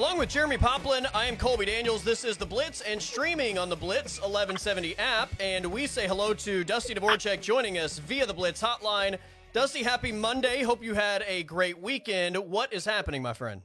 Along 0.00 0.16
with 0.16 0.30
Jeremy 0.30 0.56
Poplin, 0.56 1.06
I 1.12 1.26
am 1.26 1.36
Colby 1.36 1.66
Daniels. 1.66 2.02
This 2.02 2.24
is 2.24 2.38
The 2.38 2.46
Blitz 2.46 2.80
and 2.80 3.02
streaming 3.02 3.58
on 3.58 3.68
the 3.68 3.76
Blitz 3.76 4.16
1170 4.16 4.96
app. 4.96 5.28
And 5.38 5.66
we 5.66 5.86
say 5.86 6.08
hello 6.08 6.32
to 6.32 6.64
Dusty 6.64 6.94
Dvoracek 6.94 7.42
joining 7.42 7.76
us 7.76 7.98
via 7.98 8.24
the 8.24 8.32
Blitz 8.32 8.62
hotline. 8.62 9.18
Dusty, 9.52 9.82
happy 9.82 10.10
Monday. 10.10 10.62
Hope 10.62 10.82
you 10.82 10.94
had 10.94 11.22
a 11.28 11.42
great 11.42 11.82
weekend. 11.82 12.38
What 12.38 12.72
is 12.72 12.86
happening, 12.86 13.20
my 13.20 13.34
friend? 13.34 13.60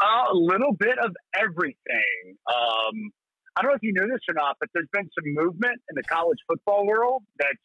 Uh, 0.00 0.32
a 0.32 0.36
little 0.36 0.72
bit 0.72 1.00
of 1.04 1.10
everything. 1.36 2.36
Um, 2.46 3.10
I 3.56 3.62
don't 3.62 3.72
know 3.72 3.74
if 3.74 3.82
you 3.82 3.92
knew 3.92 4.06
this 4.06 4.20
or 4.28 4.34
not, 4.34 4.54
but 4.60 4.68
there's 4.72 4.86
been 4.92 5.10
some 5.18 5.34
movement 5.34 5.82
in 5.90 5.96
the 5.96 6.04
college 6.04 6.38
football 6.46 6.86
world 6.86 7.24
that's 7.40 7.58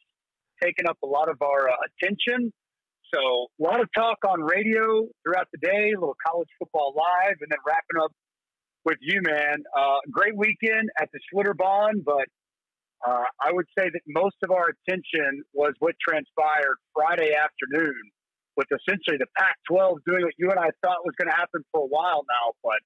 taken 0.64 0.88
up 0.88 0.98
a 1.04 1.08
lot 1.08 1.30
of 1.30 1.40
our 1.44 1.70
uh, 1.70 1.74
attention. 2.02 2.52
So 3.14 3.48
a 3.60 3.64
lot 3.64 3.82
of 3.82 3.90
talk 3.96 4.18
on 4.28 4.42
radio 4.42 5.08
throughout 5.24 5.48
the 5.52 5.60
day, 5.60 5.92
a 5.92 6.00
little 6.00 6.18
college 6.26 6.50
football 6.60 6.94
live, 6.96 7.38
and 7.42 7.50
then 7.50 7.58
wrapping 7.66 8.04
up 8.04 8.12
with 8.86 8.98
you, 9.02 9.22
man. 9.24 9.64
Uh, 9.78 9.98
great 10.12 10.36
weekend 10.36 10.90
at 11.00 11.10
the 11.12 11.20
Schlitterbahn, 11.28 12.04
but 12.06 12.28
uh, 13.08 13.24
I 13.42 13.52
would 13.52 13.66
say 13.78 13.90
that 13.92 14.02
most 14.08 14.36
of 14.44 14.52
our 14.52 14.70
attention 14.70 15.44
was 15.54 15.74
what 15.80 15.96
transpired 16.06 16.78
Friday 16.94 17.34
afternoon 17.34 17.96
with 18.58 18.68
essentially 18.72 19.18
the 19.18 19.28
Pac-12 19.38 19.98
doing 20.06 20.24
what 20.24 20.34
you 20.38 20.50
and 20.50 20.60
I 20.60 20.70
thought 20.84 21.06
was 21.06 21.16
going 21.18 21.32
to 21.32 21.36
happen 21.36 21.64
for 21.72 21.82
a 21.82 21.88
while 21.88 22.26
now, 22.28 22.54
but 22.62 22.80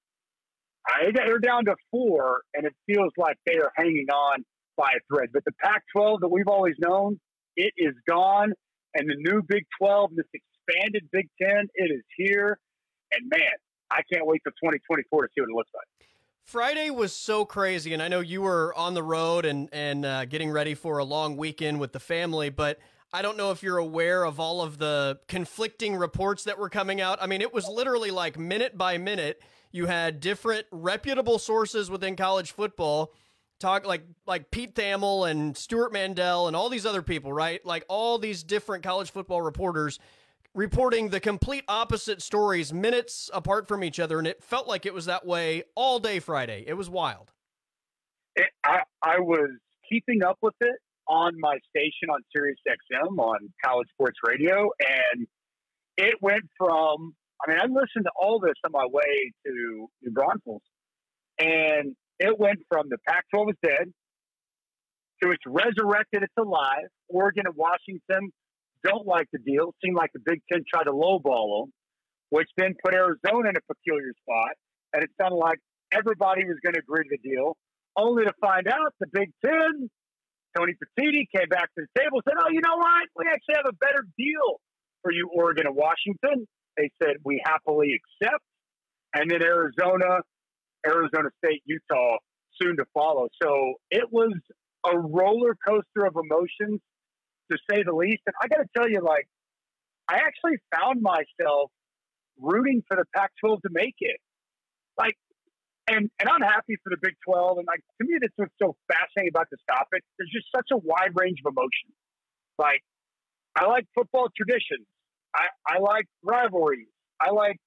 I, 0.88 1.12
they're 1.14 1.40
down 1.40 1.66
to 1.66 1.76
four, 1.92 2.42
and 2.53 2.66
it 2.66 2.73
feels 2.86 3.12
like 3.17 3.38
they 3.45 3.58
are 3.58 3.72
hanging 3.76 4.08
on 4.14 4.45
by 4.78 4.90
a 4.95 5.00
thread. 5.12 5.30
But 5.34 5.44
the 5.45 5.53
Pac-12 5.64 6.20
that 6.22 6.28
we've 6.30 6.48
always 6.48 6.76
known, 6.80 7.20
it 7.55 7.73
is 7.78 7.94
gone 8.08 8.53
and 8.96 9.10
the 9.10 9.16
new 9.18 9.42
Big 9.42 9.66
12, 9.80 10.12
this 10.16 10.26
expanded 10.34 11.10
Big 11.12 11.30
10, 11.42 11.68
it 11.76 11.92
is 11.92 12.04
here. 12.16 12.60
And 13.12 13.30
man, 13.30 13.42
I 13.92 14.02
can't 14.12 14.26
wait 14.26 14.42
for 14.44 14.52
2024 14.52 15.22
to 15.24 15.28
see 15.34 15.42
what 15.42 15.50
it 15.50 15.56
looks 15.56 15.72
like. 15.74 16.08
Friday 16.44 16.90
was 16.90 17.14
so 17.14 17.46
crazy, 17.46 17.94
and 17.94 18.04
I 18.04 18.10
know 18.10 18.20
you 18.20 18.42
were 18.42 18.73
on 18.76 18.94
the 18.94 19.04
road 19.04 19.45
and 19.45 19.70
and 19.72 20.06
uh, 20.06 20.26
getting 20.26 20.52
ready 20.52 20.73
for 20.73 20.98
a 20.98 21.04
long 21.04 21.38
weekend 21.38 21.80
with 21.80 21.94
the 21.94 22.02
family, 22.02 22.50
but 22.50 22.80
I 23.14 23.22
don't 23.22 23.38
know 23.38 23.52
if 23.52 23.64
you're 23.64 23.78
aware 23.78 24.26
of 24.26 24.40
all 24.40 24.62
of 24.62 24.78
the 24.78 25.20
conflicting 25.28 25.95
reports 25.95 26.44
that 26.44 26.58
were 26.58 26.70
coming 26.70 27.00
out. 27.00 27.20
I 27.22 27.28
mean, 27.28 27.42
it 27.42 27.54
was 27.54 27.67
literally 27.67 28.12
like 28.12 28.38
minute 28.38 28.78
by 28.78 28.98
minute. 28.98 29.42
You 29.72 29.86
had 29.86 30.20
different 30.20 30.66
reputable 30.72 31.39
sources 31.39 31.89
within 31.89 32.16
college 32.16 32.52
football 32.52 33.14
talk 33.64 33.88
like 33.88 34.03
like 34.28 34.52
Pete 34.52 34.75
Thamel 34.75 35.30
and 35.30 35.58
Stewart 35.58 35.94
Mandel 35.94 36.47
and 36.47 36.56
all 36.56 36.69
these 36.69 36.86
other 36.86 37.02
people, 37.02 37.31
right? 37.31 37.66
Like 37.66 37.86
all 37.88 38.20
these 38.20 38.44
different 38.44 38.83
college 38.83 39.09
football 39.09 39.42
reporters 39.42 40.00
reporting 40.53 41.09
the 41.09 41.20
complete 41.20 41.64
opposite 41.67 42.22
stories 42.22 42.72
minutes 42.72 43.30
apart 43.33 43.67
from 43.67 43.83
each 43.83 44.00
other 44.00 44.20
and 44.20 44.28
it 44.28 44.44
felt 44.44 44.67
like 44.67 44.86
it 44.86 44.94
was 44.94 45.05
that 45.05 45.25
way 45.25 45.64
all 45.75 46.00
day 46.00 46.20
Friday. 46.20 46.64
It 46.67 46.73
was 46.73 46.89
wild. 46.89 47.31
It, 48.36 48.50
I 48.64 48.81
I 49.02 49.20
was 49.20 49.50
keeping 49.89 50.23
up 50.23 50.38
with 50.42 50.55
it 50.59 50.75
on 51.08 51.39
my 51.39 51.58
station 51.70 52.09
on 52.09 52.20
Sirius 52.36 52.59
XM 52.67 53.17
on 53.17 53.53
College 53.64 53.88
Sports 53.94 54.17
Radio 54.25 54.70
and 55.14 55.25
it 55.98 56.16
went 56.22 56.44
from 56.58 57.16
I 57.45 57.50
mean 57.50 57.59
I 57.59 57.66
listened 57.66 58.05
to 58.05 58.11
all 58.20 58.39
this 58.39 58.55
on 58.66 58.72
my 58.73 58.86
way 58.86 59.31
to 59.45 59.88
New 60.02 60.11
Braunfels 60.11 60.61
and 61.39 61.95
it 62.19 62.38
went 62.39 62.59
from 62.69 62.89
the 62.89 62.97
Pac 63.08 63.25
12 63.33 63.50
is 63.50 63.56
dead 63.64 63.94
to 65.23 65.31
it's 65.31 65.44
resurrected, 65.45 66.23
it's 66.23 66.33
alive. 66.38 66.89
Oregon 67.08 67.44
and 67.45 67.55
Washington 67.55 68.31
don't 68.83 69.08
like 69.08 69.28
the 69.31 69.39
deal. 69.39 69.73
Seemed 69.83 69.95
like 69.95 70.11
the 70.14 70.20
Big 70.25 70.42
Ten 70.52 70.64
tried 70.67 70.83
to 70.83 70.92
lowball 70.92 71.64
them, 71.64 71.73
which 72.30 72.50
then 72.58 72.75
put 72.83 72.94
Arizona 72.94 73.50
in 73.50 73.55
a 73.55 73.73
peculiar 73.73 74.11
spot. 74.22 74.52
And 74.94 75.03
it 75.03 75.09
sounded 75.20 75.38
like 75.38 75.59
everybody 75.92 76.45
was 76.45 76.58
going 76.64 76.73
to 76.73 76.80
agree 76.80 77.03
to 77.03 77.09
the 77.09 77.30
deal, 77.30 77.55
only 77.95 78.25
to 78.25 78.33
find 78.42 78.67
out 78.67 78.94
the 79.00 79.08
Big 79.11 79.31
Ten, 79.44 79.89
Tony 80.55 80.73
Petitti 80.73 81.25
came 81.36 81.50
back 81.50 81.70
to 81.77 81.86
the 81.86 82.00
table 82.00 82.22
and 82.22 82.23
said, 82.27 82.38
Oh, 82.39 82.49
you 82.52 82.61
know 82.61 82.77
what? 82.77 83.08
We 83.15 83.26
actually 83.26 83.55
have 83.55 83.65
a 83.70 83.77
better 83.77 84.05
deal 84.17 84.61
for 85.02 85.11
you, 85.11 85.30
Oregon 85.33 85.67
and 85.67 85.76
Washington. 85.76 86.48
They 86.77 86.92
said, 87.02 87.17
We 87.23 87.42
happily 87.43 87.98
accept. 87.98 88.43
And 89.15 89.30
then 89.30 89.42
Arizona 89.42 90.21
Arizona 90.86 91.30
State, 91.44 91.61
Utah 91.66 92.17
soon 92.61 92.77
to 92.77 92.86
follow. 92.94 93.27
So 93.42 93.76
it 93.89 94.11
was 94.11 94.33
a 94.86 94.98
roller 94.98 95.55
coaster 95.66 96.05
of 96.05 96.16
emotions, 96.16 96.82
to 97.52 97.58
say 97.70 97.83
the 97.83 97.94
least. 97.94 98.21
And 98.26 98.36
I 98.42 98.48
got 98.48 98.61
to 98.61 98.70
tell 98.76 98.89
you, 98.89 99.02
like, 99.02 99.27
I 100.08 100.16
actually 100.16 100.58
found 100.73 101.02
myself 101.02 101.71
rooting 102.39 102.83
for 102.88 102.98
the 102.98 103.05
Pac-12 103.16 103.61
to 103.61 103.70
make 103.71 103.95
it. 103.99 104.17
Like, 104.98 105.16
and 105.88 106.10
and 106.20 106.30
I'm 106.30 106.42
happy 106.42 106.77
for 106.83 106.89
the 106.89 106.98
Big 107.02 107.15
12. 107.26 107.58
And 107.60 107.67
like 107.67 107.82
to 108.02 108.08
me, 108.08 108.17
that's 108.21 108.33
what's 108.38 108.54
so 108.61 108.76
fascinating 108.88 109.32
about 109.36 109.48
this 109.52 109.60
topic. 109.67 110.04
There's 110.17 110.32
just 110.32 110.48
such 110.55 110.67
a 110.71 110.77
wide 110.77 111.11
range 111.15 111.39
of 111.45 111.52
emotions. 111.52 111.95
Like, 112.58 112.82
I 113.55 113.65
like 113.65 113.86
football 113.95 114.30
traditions. 114.36 114.88
I, 115.36 115.48
I 115.67 115.80
like 115.80 116.05
rivalries. 116.23 116.88
I 117.20 117.32
like 117.32 117.58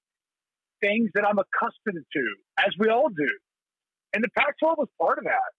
things 0.81 1.09
that 1.15 1.25
I'm 1.25 1.39
accustomed 1.39 2.05
to, 2.13 2.25
as 2.59 2.73
we 2.79 2.89
all 2.89 3.09
do. 3.09 3.29
And 4.13 4.23
the 4.23 4.29
Pac 4.35 4.55
12 4.59 4.77
was 4.77 4.89
part 4.99 5.17
of 5.17 5.25
that. 5.25 5.51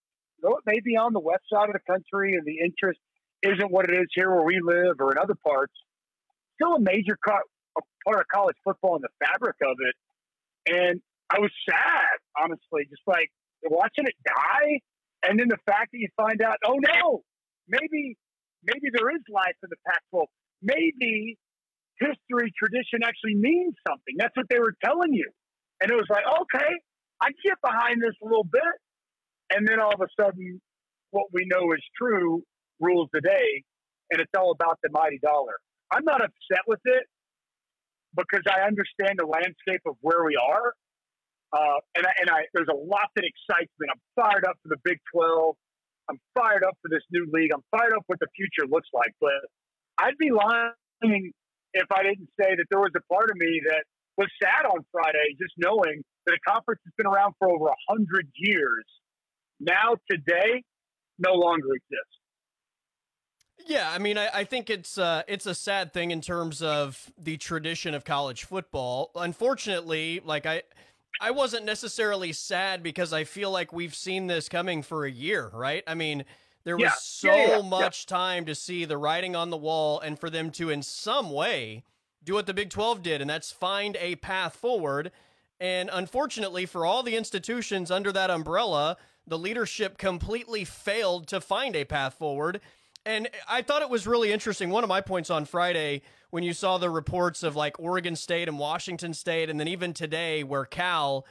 Though 0.42 0.56
it 0.56 0.64
may 0.66 0.80
be 0.80 0.96
on 0.96 1.12
the 1.12 1.20
west 1.20 1.42
side 1.52 1.68
of 1.68 1.74
the 1.74 1.84
country 1.86 2.34
and 2.34 2.46
the 2.46 2.58
interest 2.64 3.00
isn't 3.42 3.70
what 3.70 3.90
it 3.90 3.94
is 3.94 4.06
here 4.14 4.30
where 4.30 4.44
we 4.44 4.60
live 4.62 4.96
or 5.00 5.12
in 5.12 5.18
other 5.18 5.34
parts, 5.46 5.72
still 6.54 6.74
a 6.74 6.80
major 6.80 7.16
co- 7.26 7.46
a 7.76 7.80
part 8.04 8.20
of 8.20 8.26
college 8.32 8.56
football 8.64 8.96
and 8.96 9.04
the 9.04 9.26
fabric 9.26 9.56
of 9.62 9.76
it. 9.78 9.94
And 10.72 11.00
I 11.30 11.38
was 11.40 11.50
sad, 11.68 12.18
honestly, 12.40 12.86
just 12.90 13.02
like 13.06 13.30
watching 13.64 14.06
it 14.06 14.14
die. 14.26 14.80
And 15.26 15.38
then 15.38 15.48
the 15.48 15.58
fact 15.66 15.90
that 15.92 15.98
you 15.98 16.08
find 16.16 16.40
out, 16.42 16.56
oh 16.64 16.78
no, 16.78 17.22
maybe 17.68 18.16
maybe 18.62 18.88
there 18.92 19.10
is 19.10 19.22
life 19.32 19.56
in 19.62 19.70
the 19.70 19.76
Pac-12. 19.86 20.26
Maybe 20.62 21.38
history, 22.00 22.52
tradition 22.58 23.02
actually 23.04 23.34
means 23.34 23.74
something. 23.86 24.14
That's 24.18 24.34
what 24.36 24.46
they 24.50 24.58
were 24.58 24.74
telling 24.84 25.12
you. 25.12 25.28
And 25.80 25.90
it 25.90 25.94
was 25.94 26.06
like, 26.10 26.24
okay, 26.26 26.72
I 27.20 27.30
get 27.44 27.58
behind 27.62 28.02
this 28.02 28.14
a 28.22 28.26
little 28.26 28.46
bit. 28.46 28.74
And 29.54 29.66
then 29.66 29.80
all 29.80 29.94
of 29.94 30.00
a 30.00 30.10
sudden, 30.20 30.60
what 31.10 31.26
we 31.32 31.46
know 31.46 31.72
is 31.72 31.80
true 31.96 32.42
rules 32.80 33.08
the 33.12 33.20
day, 33.20 33.64
and 34.10 34.20
it's 34.20 34.30
all 34.36 34.52
about 34.52 34.78
the 34.82 34.90
mighty 34.92 35.18
dollar. 35.22 35.54
I'm 35.90 36.04
not 36.04 36.20
upset 36.20 36.64
with 36.66 36.80
it 36.84 37.04
because 38.16 38.42
I 38.48 38.66
understand 38.66 39.16
the 39.16 39.26
landscape 39.26 39.80
of 39.86 39.96
where 40.00 40.24
we 40.24 40.36
are. 40.36 40.74
Uh, 41.50 41.80
and 41.96 42.04
I, 42.06 42.12
and 42.20 42.30
I, 42.30 42.40
there's 42.52 42.68
a 42.68 42.76
lot 42.76 43.08
that 43.16 43.24
excites 43.24 43.72
me. 43.80 43.88
I'm 43.88 44.00
fired 44.14 44.44
up 44.44 44.56
for 44.62 44.68
the 44.68 44.76
Big 44.84 44.98
12. 45.14 45.56
I'm 46.10 46.20
fired 46.36 46.64
up 46.64 46.76
for 46.82 46.88
this 46.90 47.02
new 47.10 47.26
league. 47.32 47.52
I'm 47.54 47.64
fired 47.70 47.92
up 47.96 48.02
what 48.06 48.18
the 48.20 48.28
future 48.36 48.68
looks 48.68 48.88
like. 48.92 49.12
But 49.20 49.32
I'd 49.98 50.18
be 50.18 50.30
lying 50.30 51.32
if 51.72 51.86
I 51.90 52.02
didn't 52.02 52.28
say 52.40 52.54
that 52.56 52.64
there 52.70 52.80
was 52.80 52.92
a 52.96 53.12
part 53.12 53.30
of 53.30 53.36
me 53.36 53.60
that 53.68 53.84
was 54.16 54.28
sad 54.42 54.66
on 54.66 54.84
Friday, 54.92 55.36
just 55.40 55.54
knowing 55.56 56.02
that 56.26 56.34
a 56.34 56.50
conference 56.50 56.80
that's 56.84 56.96
been 56.96 57.06
around 57.06 57.34
for 57.38 57.50
over 57.50 57.68
a 57.68 57.76
hundred 57.88 58.28
years. 58.36 58.84
Now, 59.60 59.96
today, 60.10 60.62
no 61.18 61.32
longer 61.32 61.68
exists. 61.68 62.18
Yeah, 63.66 63.90
I 63.90 63.98
mean, 63.98 64.16
I, 64.16 64.28
I 64.32 64.44
think 64.44 64.70
it's 64.70 64.98
uh, 64.98 65.22
it's 65.28 65.46
a 65.46 65.54
sad 65.54 65.92
thing 65.92 66.10
in 66.10 66.20
terms 66.20 66.62
of 66.62 67.12
the 67.18 67.36
tradition 67.36 67.92
of 67.94 68.04
college 68.04 68.44
football. 68.44 69.10
Unfortunately, 69.14 70.20
like 70.24 70.46
I, 70.46 70.62
I 71.20 71.32
wasn't 71.32 71.64
necessarily 71.64 72.32
sad 72.32 72.82
because 72.82 73.12
I 73.12 73.24
feel 73.24 73.50
like 73.50 73.72
we've 73.72 73.94
seen 73.94 74.26
this 74.26 74.48
coming 74.48 74.82
for 74.82 75.04
a 75.04 75.10
year, 75.10 75.50
right? 75.52 75.82
I 75.86 75.94
mean, 75.94 76.24
there 76.68 76.76
was 76.76 76.84
Yeah. 76.84 76.94
so 76.98 77.34
Yeah, 77.34 77.62
much 77.62 78.04
time 78.04 78.44
to 78.44 78.54
see 78.54 78.84
the 78.84 78.98
writing 78.98 79.34
on 79.34 79.48
the 79.48 79.56
wall 79.56 79.98
and 80.00 80.20
for 80.20 80.28
them 80.28 80.50
to, 80.50 80.68
in 80.68 80.82
some 80.82 81.30
way, 81.30 81.82
do 82.22 82.34
what 82.34 82.44
the 82.44 82.52
Big 82.52 82.68
12 82.68 83.02
did, 83.02 83.22
and 83.22 83.30
that's 83.30 83.50
find 83.50 83.96
a 83.98 84.16
path 84.16 84.54
forward. 84.54 85.10
And 85.58 85.88
unfortunately, 85.90 86.66
for 86.66 86.84
all 86.84 87.02
the 87.02 87.16
institutions 87.16 87.90
under 87.90 88.12
that 88.12 88.28
umbrella, 88.30 88.98
the 89.26 89.38
leadership 89.38 89.96
completely 89.96 90.62
failed 90.64 91.26
to 91.28 91.40
find 91.40 91.74
a 91.74 91.86
path 91.86 92.14
forward. 92.14 92.60
And 93.06 93.30
I 93.48 93.62
thought 93.62 93.80
it 93.80 93.88
was 93.88 94.06
really 94.06 94.30
interesting. 94.30 94.68
One 94.68 94.84
of 94.84 94.88
my 94.88 95.00
points 95.00 95.30
on 95.30 95.46
Friday, 95.46 96.02
when 96.28 96.42
you 96.42 96.52
saw 96.52 96.76
the 96.76 96.90
reports 96.90 97.42
of 97.42 97.56
like 97.56 97.80
Oregon 97.80 98.14
State 98.14 98.46
and 98.46 98.58
Washington 98.58 99.14
State, 99.14 99.48
and 99.48 99.58
then 99.58 99.68
even 99.68 99.94
today, 99.94 100.44
where 100.44 100.66
Cal 100.66 101.24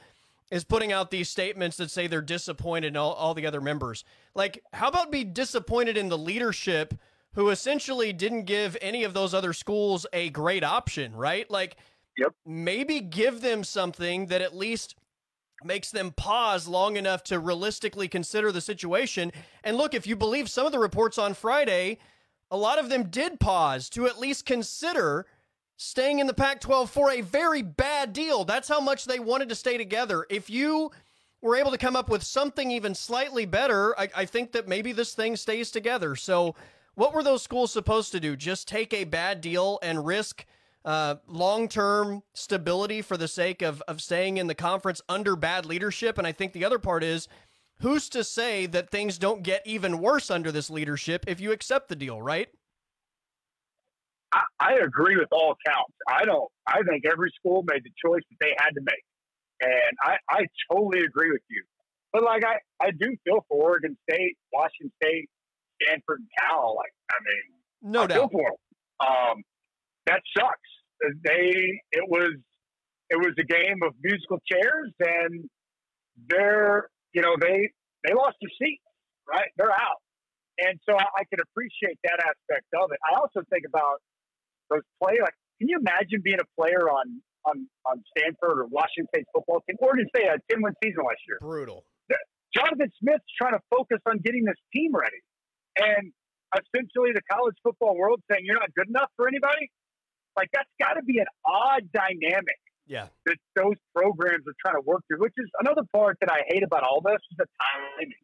is 0.50 0.64
putting 0.64 0.92
out 0.92 1.10
these 1.10 1.28
statements 1.28 1.76
that 1.76 1.90
say 1.90 2.06
they're 2.06 2.20
disappointed 2.22 2.88
in 2.88 2.96
all, 2.96 3.12
all 3.12 3.34
the 3.34 3.46
other 3.46 3.60
members. 3.60 4.04
Like, 4.34 4.62
how 4.72 4.88
about 4.88 5.12
be 5.12 5.24
disappointed 5.24 5.96
in 5.96 6.08
the 6.08 6.18
leadership 6.18 6.94
who 7.34 7.50
essentially 7.50 8.12
didn't 8.12 8.44
give 8.44 8.76
any 8.80 9.04
of 9.04 9.14
those 9.14 9.34
other 9.34 9.52
schools 9.52 10.06
a 10.12 10.30
great 10.30 10.64
option, 10.64 11.14
right? 11.14 11.50
Like, 11.50 11.76
Yep. 12.16 12.32
maybe 12.44 13.00
give 13.00 13.42
them 13.42 13.62
something 13.62 14.26
that 14.26 14.42
at 14.42 14.56
least 14.56 14.96
makes 15.62 15.90
them 15.92 16.10
pause 16.12 16.66
long 16.66 16.96
enough 16.96 17.22
to 17.24 17.38
realistically 17.38 18.08
consider 18.08 18.50
the 18.50 18.60
situation. 18.60 19.30
And 19.62 19.76
look, 19.76 19.94
if 19.94 20.06
you 20.06 20.16
believe 20.16 20.50
some 20.50 20.66
of 20.66 20.72
the 20.72 20.78
reports 20.80 21.16
on 21.18 21.34
Friday, 21.34 21.98
a 22.50 22.56
lot 22.56 22.78
of 22.78 22.88
them 22.88 23.04
did 23.04 23.38
pause 23.38 23.88
to 23.90 24.06
at 24.06 24.18
least 24.18 24.46
consider 24.46 25.26
staying 25.78 26.18
in 26.18 26.26
the 26.26 26.34
Pac 26.34 26.60
12 26.60 26.90
for 26.90 27.10
a 27.10 27.22
very 27.22 27.62
bad 27.62 28.12
deal. 28.12 28.44
That's 28.44 28.68
how 28.68 28.80
much 28.80 29.04
they 29.04 29.20
wanted 29.20 29.48
to 29.48 29.54
stay 29.54 29.78
together. 29.78 30.26
If 30.28 30.50
you 30.50 30.90
were 31.40 31.56
able 31.56 31.70
to 31.70 31.78
come 31.78 31.96
up 31.96 32.10
with 32.10 32.24
something 32.24 32.70
even 32.70 32.94
slightly 32.94 33.46
better, 33.46 33.98
I, 33.98 34.08
I 34.14 34.24
think 34.24 34.52
that 34.52 34.68
maybe 34.68 34.92
this 34.92 35.14
thing 35.14 35.36
stays 35.36 35.70
together. 35.70 36.16
So, 36.16 36.54
what 36.96 37.14
were 37.14 37.22
those 37.22 37.44
schools 37.44 37.72
supposed 37.72 38.10
to 38.10 38.18
do? 38.18 38.34
Just 38.34 38.66
take 38.66 38.92
a 38.92 39.04
bad 39.04 39.40
deal 39.40 39.78
and 39.84 40.04
risk 40.04 40.44
uh, 40.84 41.14
long 41.28 41.68
term 41.68 42.24
stability 42.34 43.00
for 43.00 43.16
the 43.16 43.28
sake 43.28 43.62
of, 43.62 43.80
of 43.82 44.02
staying 44.02 44.38
in 44.38 44.48
the 44.48 44.54
conference 44.56 45.00
under 45.08 45.36
bad 45.36 45.64
leadership? 45.64 46.18
And 46.18 46.26
I 46.26 46.32
think 46.32 46.52
the 46.52 46.64
other 46.64 46.80
part 46.80 47.04
is 47.04 47.28
who's 47.82 48.08
to 48.08 48.24
say 48.24 48.66
that 48.66 48.90
things 48.90 49.16
don't 49.16 49.44
get 49.44 49.64
even 49.64 50.00
worse 50.00 50.28
under 50.28 50.50
this 50.50 50.70
leadership 50.70 51.24
if 51.28 51.40
you 51.40 51.52
accept 51.52 51.88
the 51.88 51.94
deal, 51.94 52.20
right? 52.20 52.48
I, 54.32 54.42
I 54.60 54.72
agree 54.74 55.16
with 55.16 55.28
all 55.32 55.56
counts. 55.66 55.94
I 56.08 56.24
don't. 56.24 56.48
I 56.66 56.82
think 56.82 57.04
every 57.10 57.32
school 57.38 57.64
made 57.66 57.82
the 57.84 57.92
choice 58.04 58.22
that 58.30 58.36
they 58.40 58.54
had 58.58 58.70
to 58.70 58.82
make, 58.82 59.04
and 59.62 59.92
I, 60.02 60.16
I 60.30 60.46
totally 60.70 61.04
agree 61.04 61.30
with 61.30 61.42
you. 61.48 61.64
But 62.12 62.22
like 62.22 62.44
I, 62.44 62.58
I 62.84 62.90
do 62.90 63.16
feel 63.24 63.44
for 63.48 63.62
Oregon 63.62 63.96
State, 64.08 64.36
Washington 64.52 64.92
State, 65.02 65.28
Stanford, 65.82 66.20
and 66.20 66.28
Cal. 66.38 66.74
Like 66.76 66.92
I 67.10 67.16
mean, 67.24 67.92
no 67.92 68.02
I 68.02 68.06
doubt. 68.06 68.32
For 68.32 68.42
them. 68.42 69.08
Um, 69.08 69.42
that 70.06 70.20
sucks. 70.36 71.14
They 71.24 71.80
it 71.92 72.04
was 72.08 72.32
it 73.10 73.16
was 73.16 73.32
a 73.38 73.44
game 73.44 73.80
of 73.84 73.94
musical 74.02 74.38
chairs, 74.50 74.92
and 75.00 75.48
they're 76.28 76.88
you 77.12 77.22
know 77.22 77.36
they 77.40 77.70
they 78.04 78.14
lost 78.14 78.36
their 78.40 78.50
seat, 78.60 78.80
Right, 79.28 79.48
they're 79.56 79.72
out, 79.72 80.00
and 80.58 80.78
so 80.88 80.96
I, 80.96 81.04
I 81.04 81.24
can 81.30 81.40
appreciate 81.40 81.98
that 82.04 82.18
aspect 82.20 82.66
of 82.74 82.90
it. 82.92 82.98
I 83.10 83.18
also 83.20 83.40
think 83.50 83.64
about 83.68 84.00
those 84.70 84.82
play 85.02 85.16
like 85.20 85.34
can 85.58 85.68
you 85.68 85.78
imagine 85.78 86.20
being 86.22 86.38
a 86.40 86.48
player 86.60 86.88
on 86.88 87.20
on 87.46 87.66
on 87.86 88.02
Stanford 88.16 88.58
or 88.62 88.66
Washington 88.70 89.08
State 89.14 89.26
football 89.34 89.62
team? 89.66 89.76
Oregon 89.80 90.06
State 90.14 90.26
had 90.28 90.38
a 90.38 90.44
ten 90.52 90.62
win 90.62 90.72
season 90.82 91.02
last 91.04 91.20
year. 91.26 91.38
Brutal. 91.40 91.84
Jonathan 92.54 92.88
Smith's 93.00 93.28
trying 93.36 93.52
to 93.52 93.60
focus 93.70 93.98
on 94.08 94.18
getting 94.24 94.44
this 94.44 94.56
team 94.74 94.94
ready. 94.94 95.20
And 95.78 96.12
essentially 96.56 97.12
the 97.12 97.20
college 97.30 97.54
football 97.62 97.96
world 97.96 98.22
saying 98.30 98.42
you're 98.44 98.58
not 98.58 98.72
good 98.74 98.88
enough 98.88 99.10
for 99.16 99.28
anybody. 99.28 99.68
Like 100.36 100.48
that's 100.54 100.70
gotta 100.80 101.02
be 101.02 101.18
an 101.18 101.26
odd 101.44 101.90
dynamic 101.92 102.56
Yeah. 102.86 103.08
that 103.26 103.36
those 103.54 103.76
programs 103.94 104.44
are 104.48 104.56
trying 104.64 104.80
to 104.80 104.84
work 104.86 105.02
through, 105.08 105.20
which 105.20 105.34
is 105.36 105.50
another 105.60 105.82
part 105.92 106.16
that 106.20 106.30
I 106.32 106.40
hate 106.48 106.62
about 106.62 106.84
all 106.84 107.02
this 107.04 107.20
is 107.30 107.36
the 107.36 107.46
timing. 107.60 108.14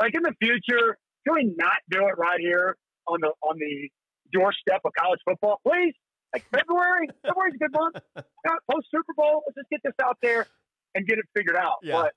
Like 0.00 0.14
in 0.14 0.22
the 0.22 0.34
future, 0.40 0.96
can 1.26 1.34
we 1.34 1.54
not 1.56 1.80
do 1.90 2.06
it 2.06 2.14
right 2.18 2.38
here 2.40 2.76
on 3.08 3.18
the 3.20 3.32
on 3.42 3.58
the 3.58 3.90
doorstep 4.32 4.80
of 4.84 4.92
college 4.98 5.20
football, 5.24 5.60
please? 5.66 5.94
Like 6.32 6.44
February, 6.50 7.08
February's 7.26 7.54
a 7.54 7.58
good 7.58 7.72
month. 7.72 7.96
Post 8.70 8.88
Super 8.90 9.12
Bowl, 9.16 9.42
let's 9.46 9.56
just 9.56 9.70
get 9.70 9.80
this 9.84 9.94
out 10.02 10.16
there 10.22 10.46
and 10.94 11.06
get 11.06 11.18
it 11.18 11.24
figured 11.36 11.56
out. 11.56 11.76
Yeah. 11.82 12.02
But, 12.02 12.12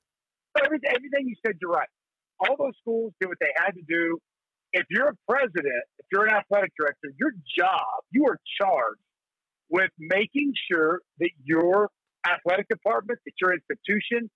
but 0.54 0.66
everything, 0.66 0.90
everything 0.96 1.28
you 1.28 1.36
said, 1.46 1.58
you're 1.62 1.72
right. 1.72 1.90
All 2.40 2.56
those 2.58 2.74
schools 2.80 3.14
did 3.20 3.28
what 3.28 3.38
they 3.40 3.52
had 3.56 3.72
to 3.72 3.84
do. 3.88 4.18
If 4.74 4.86
you're 4.90 5.10
a 5.10 5.18
president, 5.30 5.84
if 6.00 6.06
you're 6.12 6.26
an 6.26 6.34
athletic 6.34 6.72
director, 6.80 7.12
your 7.18 7.32
job, 7.58 8.04
you 8.12 8.26
are 8.28 8.40
charged 8.60 9.00
with 9.70 9.90
making 10.00 10.54
sure 10.72 11.02
that 11.20 11.30
your 11.44 11.90
athletic 12.28 12.68
department, 12.70 13.20
that 13.26 13.34
your 13.40 13.54
institution 13.54 14.30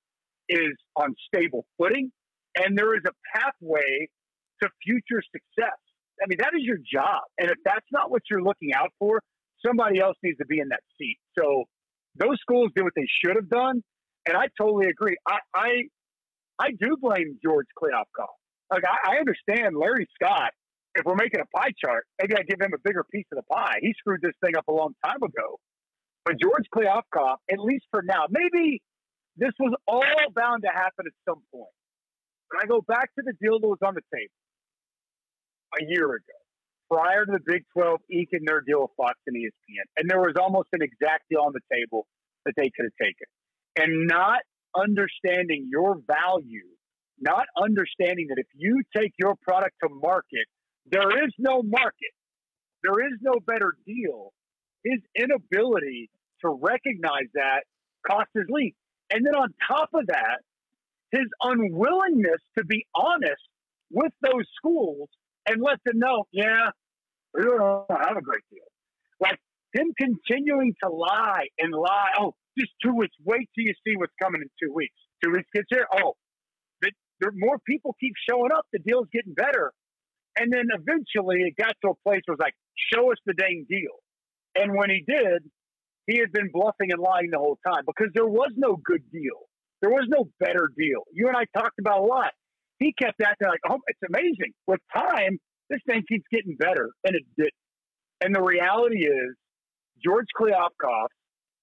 is 0.49 0.73
on 0.95 1.15
stable 1.27 1.65
footing 1.77 2.11
and 2.57 2.77
there 2.77 2.95
is 2.95 3.03
a 3.07 3.11
pathway 3.35 4.07
to 4.61 4.69
future 4.83 5.21
success. 5.31 5.77
I 6.21 6.25
mean, 6.27 6.38
that 6.39 6.51
is 6.56 6.63
your 6.63 6.77
job. 6.77 7.21
And 7.38 7.50
if 7.50 7.57
that's 7.63 7.86
not 7.92 8.12
what 8.12 8.24
you're 8.30 8.42
looking 8.42 8.74
out 8.74 8.92
for, 9.00 9.21
somebody 9.66 10.00
else 10.00 10.18
needs 10.24 10.38
to 10.39 10.45
be 10.45 10.60
in 10.60 10.69
that 10.69 10.81
seat. 10.98 11.18
So 11.38 11.66
those 12.16 12.38
schools 12.42 12.71
did 12.75 12.83
what 12.83 12.94
they 12.95 13.07
should 13.24 13.36
have 13.36 13.50
done. 13.50 13.81
And 14.27 14.38
I 14.38 14.48
totally 14.60 14.88
agree. 14.88 15.16
I, 15.27 15.38
I, 15.56 15.69
I 16.60 16.69
do 16.71 16.98
blame 17.00 17.39
George 17.44 17.68
Kliavkoff. 17.81 18.36
Like, 18.71 18.83
I, 18.86 19.16
I 19.16 19.18
understand 19.18 19.75
Larry 19.75 20.07
Scott. 20.21 20.51
If 20.95 21.06
we're 21.06 21.16
making 21.16 21.39
a 21.39 21.57
pie 21.57 21.71
chart, 21.83 22.06
maybe 22.19 22.36
I 22.36 22.44
give 22.44 22.60
him 22.60 22.71
a 22.74 22.81
bigger 22.83 23.06
piece 23.13 23.25
of 23.31 23.38
the 23.38 23.48
pie. 23.54 23.77
He 23.81 23.94
screwed 23.98 24.21
this 24.21 24.33
thing 24.44 24.57
up 24.57 24.66
a 24.68 24.74
long 24.74 24.94
time 25.06 25.21
ago. 25.24 25.60
But 26.25 26.36
George 26.42 26.66
Kliavkoff, 26.75 27.38
at 27.51 27.60
least 27.60 27.86
for 27.92 28.01
now, 28.04 28.25
maybe 28.30 28.81
this 29.38 29.51
was 29.60 29.74
all 29.88 30.04
bound 30.36 30.63
to 30.63 30.69
happen 30.69 31.06
at 31.07 31.13
some 31.27 31.42
point. 31.54 31.71
When 32.51 32.62
I 32.62 32.66
go 32.68 32.81
back 32.81 33.13
to 33.16 33.24
the 33.24 33.33
deal 33.42 33.60
that 33.60 33.68
was 33.68 33.80
on 33.86 33.94
the 33.94 34.01
table 34.13 34.33
a 35.80 35.83
year 35.88 36.06
ago, 36.06 36.38
prior 36.92 37.25
to 37.25 37.31
the 37.31 37.39
Big 37.45 37.63
12 37.77 38.00
eking 38.10 38.45
their 38.45 38.62
deal 38.62 38.81
with 38.81 38.92
Fox 38.98 39.19
and 39.27 39.36
ESPN, 39.36 39.86
and 39.98 40.10
there 40.10 40.19
was 40.19 40.36
almost 40.39 40.69
an 40.74 40.81
exact 40.81 41.24
deal 41.30 41.42
on 41.42 41.54
the 41.54 41.62
table 41.71 42.07
that 42.45 42.54
they 42.57 42.71
could 42.75 42.86
have 42.86 42.98
taken. 43.01 43.27
And 43.77 44.07
not 44.07 44.39
understanding 44.75 45.69
your 45.71 45.98
value, 46.07 46.68
not 47.19 47.45
understanding 47.57 48.27
that 48.30 48.38
if 48.38 48.48
you 48.56 48.81
take 48.95 49.13
your 49.19 49.36
product 49.42 49.75
to 49.83 49.89
market, 49.89 50.45
there 50.86 51.24
is 51.24 51.33
no 51.38 51.62
market, 51.63 52.13
there 52.83 53.06
is 53.07 53.19
no 53.21 53.33
better 53.45 53.74
deal. 53.86 54.33
His 54.83 55.00
inability 55.16 56.10
to 56.42 56.50
recognize 56.50 57.27
that 57.33 57.63
cost 58.07 58.30
his 58.33 58.45
league. 58.50 58.75
And 59.12 59.25
then 59.25 59.36
on 59.36 59.54
top 59.68 59.89
of 59.94 60.07
that, 60.07 60.39
his 61.12 61.25
unwillingness 61.42 62.42
to 62.57 62.63
be 62.63 62.86
honest 62.95 63.42
with 63.92 64.13
those 64.21 64.45
schools 64.56 65.10
and 65.49 65.61
let 65.61 65.79
them 65.85 65.99
know, 65.99 66.25
yeah, 66.31 66.69
we 67.33 67.43
don't 67.43 67.85
have 67.89 68.17
a 68.17 68.21
great 68.21 68.43
deal. 68.51 68.63
Like 69.19 69.39
him 69.73 69.93
continuing 69.99 70.73
to 70.83 70.89
lie 70.89 71.47
and 71.57 71.73
lie. 71.73 72.11
Oh, 72.19 72.33
just 72.57 72.71
two 72.83 72.93
weeks. 72.93 73.15
Wait 73.25 73.49
till 73.55 73.65
you 73.65 73.73
see 73.85 73.95
what's 73.97 74.13
coming 74.21 74.41
in 74.41 74.49
two 74.61 74.73
weeks. 74.73 74.95
Two 75.23 75.31
weeks 75.31 75.49
gets 75.53 75.67
here. 75.69 75.87
Oh, 75.93 76.13
but 76.81 76.91
there 77.19 77.31
more 77.35 77.57
people 77.67 77.95
keep 77.99 78.13
showing 78.29 78.51
up. 78.51 78.65
The 78.71 78.79
deal's 78.79 79.07
getting 79.11 79.33
better. 79.33 79.73
And 80.37 80.53
then 80.53 80.67
eventually 80.71 81.41
it 81.41 81.55
got 81.57 81.73
to 81.83 81.89
a 81.89 81.95
place 82.07 82.21
where 82.25 82.35
it 82.35 82.39
was 82.39 82.45
like, 82.45 82.55
show 82.93 83.11
us 83.11 83.17
the 83.25 83.33
dang 83.33 83.65
deal. 83.69 83.97
And 84.55 84.77
when 84.77 84.89
he 84.89 85.03
did, 85.05 85.43
he 86.07 86.17
had 86.17 86.31
been 86.31 86.49
bluffing 86.51 86.91
and 86.91 87.01
lying 87.01 87.29
the 87.31 87.37
whole 87.37 87.59
time 87.65 87.83
because 87.85 88.11
there 88.13 88.27
was 88.27 88.51
no 88.55 88.77
good 88.83 89.03
deal. 89.11 89.49
There 89.81 89.91
was 89.91 90.07
no 90.09 90.29
better 90.39 90.69
deal. 90.77 91.03
You 91.13 91.27
and 91.27 91.37
I 91.37 91.45
talked 91.57 91.79
about 91.79 91.99
a 91.99 92.05
lot. 92.05 92.31
He 92.79 92.93
kept 92.93 93.21
acting 93.21 93.47
like, 93.47 93.59
oh, 93.69 93.79
it's 93.87 93.99
amazing. 94.07 94.53
With 94.67 94.79
time, 94.95 95.37
this 95.69 95.79
thing 95.87 96.03
keeps 96.07 96.25
getting 96.31 96.55
better. 96.57 96.89
And 97.03 97.15
it 97.15 97.23
did. 97.37 97.51
And 98.21 98.35
the 98.35 98.41
reality 98.41 99.05
is, 99.05 99.35
George 100.03 100.27
Kliavkoff's 100.39 101.13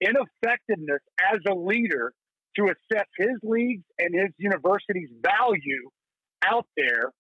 ineffectiveness 0.01 1.01
as 1.33 1.39
a 1.49 1.55
leader 1.55 2.13
to 2.57 2.65
assess 2.65 3.07
his 3.19 3.37
leagues 3.43 3.85
and 3.99 4.15
his 4.15 4.31
university's 4.39 5.11
value 5.23 5.91
out 6.45 6.67
there, 6.77 7.11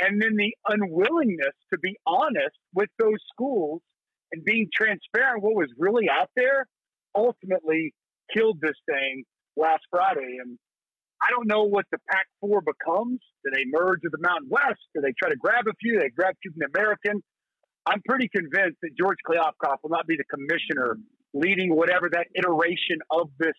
and 0.00 0.20
then 0.22 0.36
the 0.36 0.54
unwillingness 0.68 1.54
to 1.72 1.78
be 1.78 1.96
honest 2.06 2.56
with 2.74 2.88
those 2.98 3.18
schools 3.32 3.80
and 4.32 4.44
being 4.44 4.68
transparent 4.74 5.42
what 5.42 5.54
was 5.54 5.68
really 5.78 6.06
out 6.10 6.30
there 6.36 6.66
ultimately 7.14 7.92
killed 8.34 8.58
this 8.60 8.76
thing 8.86 9.24
last 9.56 9.82
Friday. 9.90 10.38
And 10.42 10.58
I 11.22 11.30
don't 11.30 11.46
know 11.46 11.62
what 11.62 11.86
the 11.92 11.98
Pac 12.10 12.26
4 12.40 12.62
becomes. 12.62 13.20
Do 13.44 13.50
they 13.54 13.64
merge 13.66 14.00
with 14.02 14.12
the 14.12 14.18
Mountain 14.18 14.48
West? 14.50 14.80
Do 14.94 15.00
they 15.00 15.14
try 15.16 15.30
to 15.30 15.36
grab 15.36 15.66
a 15.68 15.72
few? 15.80 15.94
Do 15.94 16.00
they 16.00 16.10
grab 16.10 16.34
two 16.42 16.50
from 16.50 16.68
American? 16.74 17.22
I'm 17.86 18.02
pretty 18.08 18.28
convinced 18.28 18.78
that 18.82 18.90
George 18.98 19.18
Kliavkoff 19.26 19.76
will 19.82 19.90
not 19.90 20.06
be 20.06 20.16
the 20.16 20.24
commissioner 20.24 20.98
leading 21.32 21.74
whatever 21.74 22.08
that 22.10 22.26
iteration 22.34 22.98
of 23.10 23.30
this 23.38 23.54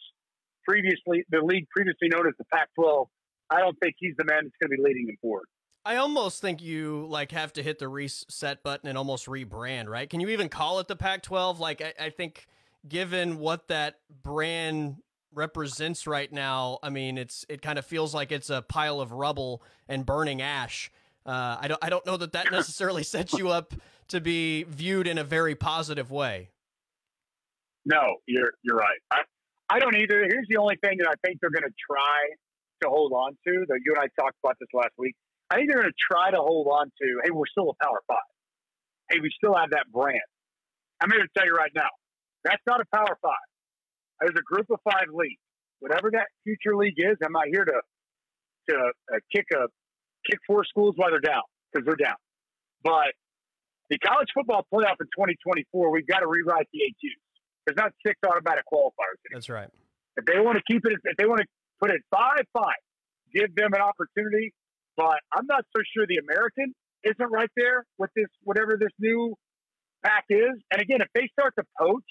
previously, 0.67 1.23
the 1.29 1.41
league 1.41 1.67
previously 1.75 2.09
known 2.09 2.27
as 2.27 2.33
the 2.37 2.45
Pac 2.45 2.69
12. 2.75 3.07
I 3.49 3.59
don't 3.59 3.77
think 3.81 3.95
he's 3.97 4.15
the 4.17 4.25
man 4.25 4.43
that's 4.43 4.55
going 4.61 4.69
to 4.71 4.77
be 4.77 4.83
leading 4.83 5.07
them 5.07 5.17
forward. 5.21 5.45
I 5.85 5.97
almost 5.97 6.41
think 6.41 6.61
you 6.61 7.07
like 7.09 7.31
have 7.31 7.53
to 7.53 7.63
hit 7.63 7.79
the 7.79 7.89
reset 7.89 8.63
button 8.63 8.87
and 8.87 8.97
almost 8.97 9.25
rebrand, 9.27 9.87
right? 9.87 10.09
Can 10.09 10.21
you 10.21 10.29
even 10.29 10.47
call 10.47 10.79
it 10.79 10.87
the 10.87 10.95
Pac-12? 10.95 11.59
Like, 11.59 11.81
I, 11.81 12.05
I 12.05 12.09
think 12.09 12.47
given 12.87 13.37
what 13.39 13.67
that 13.67 13.99
brand 14.21 14.97
represents 15.33 16.07
right 16.07 16.31
now, 16.31 16.79
I 16.83 16.89
mean, 16.89 17.17
it's 17.17 17.45
it 17.49 17.61
kind 17.61 17.79
of 17.79 17.85
feels 17.85 18.13
like 18.13 18.31
it's 18.31 18.49
a 18.49 18.61
pile 18.61 19.01
of 19.01 19.11
rubble 19.11 19.63
and 19.87 20.05
burning 20.05 20.41
ash. 20.41 20.91
Uh, 21.25 21.57
I 21.59 21.67
don't 21.67 21.83
I 21.83 21.89
don't 21.89 22.05
know 22.05 22.17
that 22.17 22.33
that 22.33 22.51
necessarily 22.51 23.03
sets 23.15 23.33
you 23.33 23.49
up 23.49 23.73
to 24.09 24.21
be 24.21 24.63
viewed 24.63 25.07
in 25.07 25.17
a 25.17 25.23
very 25.23 25.55
positive 25.55 26.11
way. 26.11 26.49
No, 27.85 28.17
you're 28.27 28.51
you're 28.63 28.77
right. 28.77 28.99
I 29.11 29.21
I 29.69 29.79
don't 29.79 29.95
either. 29.95 30.25
Here's 30.29 30.47
the 30.49 30.57
only 30.57 30.77
thing 30.83 30.97
that 30.99 31.07
I 31.07 31.15
think 31.25 31.39
they're 31.41 31.49
going 31.49 31.63
to 31.63 31.75
try 31.89 32.29
to 32.83 32.89
hold 32.89 33.13
on 33.13 33.31
to. 33.47 33.65
That 33.67 33.79
you 33.85 33.93
and 33.95 34.03
I 34.03 34.07
talked 34.21 34.37
about 34.43 34.57
this 34.59 34.69
last 34.73 34.93
week. 34.97 35.15
I 35.49 35.55
think 35.55 35.69
they're 35.69 35.81
going 35.81 35.91
to 35.91 36.05
try 36.11 36.31
to 36.31 36.37
hold 36.37 36.67
on 36.67 36.91
to. 37.01 37.07
Hey, 37.23 37.31
we're 37.31 37.47
still 37.47 37.69
a 37.69 37.83
Power 37.83 38.01
Five. 38.07 38.17
Hey, 39.09 39.19
we 39.21 39.31
still 39.35 39.55
have 39.55 39.71
that 39.71 39.91
brand. 39.91 40.21
I'm 41.01 41.11
here 41.11 41.21
to 41.21 41.27
tell 41.35 41.45
you 41.45 41.53
right 41.53 41.71
now, 41.75 41.89
that's 42.43 42.61
not 42.65 42.81
a 42.81 42.85
Power 42.93 43.17
Five. 43.21 43.47
There's 44.23 44.39
a 44.39 44.43
Group 44.43 44.67
of 44.71 44.79
Five 44.83 45.11
league. 45.13 45.37
Whatever 45.79 46.11
that 46.11 46.27
future 46.43 46.77
league 46.77 46.95
is, 46.97 47.17
I'm 47.23 47.33
not 47.33 47.47
here 47.51 47.65
to 47.65 47.79
to 48.69 48.75
uh, 49.11 49.19
kick 49.35 49.45
a 49.53 49.67
kick 50.29 50.39
four 50.47 50.63
schools 50.63 50.93
while 50.95 51.11
they're 51.11 51.19
down 51.19 51.43
because 51.71 51.85
they're 51.85 51.99
down. 51.99 52.15
But 52.83 53.11
the 53.89 53.97
college 53.99 54.29
football 54.33 54.65
playoff 54.73 54.95
in 55.03 55.11
2024, 55.11 55.91
we've 55.91 56.07
got 56.07 56.19
to 56.19 56.27
rewrite 56.27 56.67
the 56.71 56.79
AQs. 56.79 57.19
There's 57.65 57.75
not 57.75 57.91
six 58.05 58.15
automatic 58.25 58.63
qualifiers. 58.71 59.19
Anymore. 59.27 59.33
That's 59.33 59.49
right. 59.49 59.69
If 60.15 60.25
they 60.25 60.39
want 60.39 60.57
to 60.57 60.63
keep 60.71 60.85
it, 60.85 60.93
if 61.03 61.17
they 61.17 61.25
want 61.25 61.41
to 61.41 61.47
put 61.81 61.91
it 61.91 62.01
five, 62.09 62.47
five, 62.53 62.79
give 63.35 63.53
them 63.55 63.73
an 63.73 63.81
opportunity. 63.81 64.53
But 64.95 65.19
I'm 65.35 65.47
not 65.47 65.65
so 65.75 65.83
sure 65.93 66.07
the 66.07 66.19
American 66.23 66.73
isn't 67.03 67.31
right 67.31 67.49
there 67.57 67.83
with 67.97 68.11
this, 68.15 68.27
whatever 68.43 68.77
this 68.79 68.91
new 68.99 69.35
pack 70.03 70.25
is. 70.29 70.55
And 70.71 70.81
again, 70.81 71.01
if 71.01 71.09
they 71.13 71.27
start 71.37 71.53
to 71.57 71.65
poach 71.77 72.07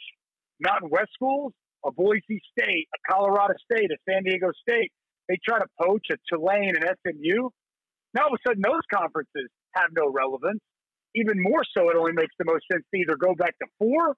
Mountain 0.60 0.90
West 0.90 1.10
schools, 1.14 1.52
a 1.84 1.92
Boise 1.92 2.40
State, 2.58 2.88
a 2.94 3.12
Colorado 3.12 3.54
State, 3.70 3.90
a 3.90 3.96
San 4.08 4.24
Diego 4.24 4.50
State, 4.68 4.92
they 5.28 5.38
try 5.46 5.58
to 5.58 5.66
poach 5.80 6.06
a 6.10 6.16
Tulane 6.28 6.74
and 6.76 6.84
SMU. 6.84 7.48
Now 8.14 8.24
all 8.24 8.34
of 8.34 8.38
a 8.44 8.48
sudden, 8.48 8.62
those 8.62 8.82
conferences 8.92 9.48
have 9.74 9.90
no 9.96 10.10
relevance. 10.10 10.60
Even 11.14 11.42
more 11.42 11.62
so, 11.76 11.90
it 11.90 11.96
only 11.96 12.12
makes 12.12 12.34
the 12.38 12.44
most 12.44 12.64
sense 12.70 12.84
to 12.94 13.00
either 13.00 13.16
go 13.16 13.34
back 13.34 13.56
to 13.58 13.66
four 13.78 14.14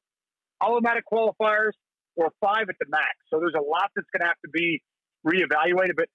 automatic 0.61 1.05
qualifiers 1.11 1.73
or 2.17 2.31
five 2.41 2.67
at 2.69 2.77
the 2.81 2.87
max. 2.89 3.15
So 3.31 3.41
there's 3.41 3.57
a 3.59 3.63
lot 3.63 3.91
that's 3.95 4.07
going 4.13 4.23
to 4.23 4.27
have 4.27 4.41
to 4.45 4.51
be 4.51 4.81
reevaluated. 5.27 5.97
But 5.97 6.07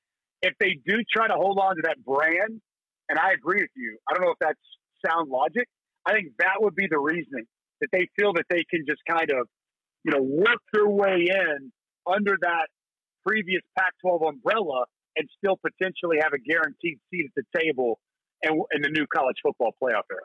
if 0.41 0.53
they 0.59 0.79
do 0.85 1.03
try 1.11 1.27
to 1.27 1.35
hold 1.35 1.59
on 1.59 1.75
to 1.75 1.81
that 1.83 2.03
brand, 2.03 2.61
and 3.09 3.19
I 3.19 3.31
agree 3.31 3.61
with 3.61 3.75
you, 3.75 3.97
I 4.07 4.13
don't 4.13 4.23
know 4.23 4.31
if 4.31 4.39
that's 4.39 4.59
sound 5.05 5.29
logic. 5.29 5.67
I 6.05 6.13
think 6.13 6.31
that 6.39 6.61
would 6.61 6.75
be 6.75 6.87
the 6.89 6.99
reasoning 6.99 7.45
that 7.81 7.89
they 7.91 8.07
feel 8.17 8.33
that 8.33 8.45
they 8.49 8.63
can 8.69 8.85
just 8.87 9.01
kind 9.09 9.31
of, 9.31 9.47
you 10.03 10.11
know, 10.11 10.21
work 10.21 10.59
their 10.73 10.87
way 10.87 11.27
in 11.29 11.71
under 12.07 12.37
that 12.41 12.67
previous 13.25 13.61
Pac-12 13.77 14.29
umbrella 14.29 14.85
and 15.17 15.27
still 15.37 15.57
potentially 15.57 16.17
have 16.21 16.33
a 16.33 16.39
guaranteed 16.39 16.99
seat 17.09 17.25
at 17.25 17.35
the 17.35 17.59
table 17.59 17.99
in, 18.41 18.51
in 18.73 18.81
the 18.81 18.89
new 18.89 19.05
college 19.13 19.35
football 19.43 19.71
playoff 19.81 20.07
era. 20.11 20.21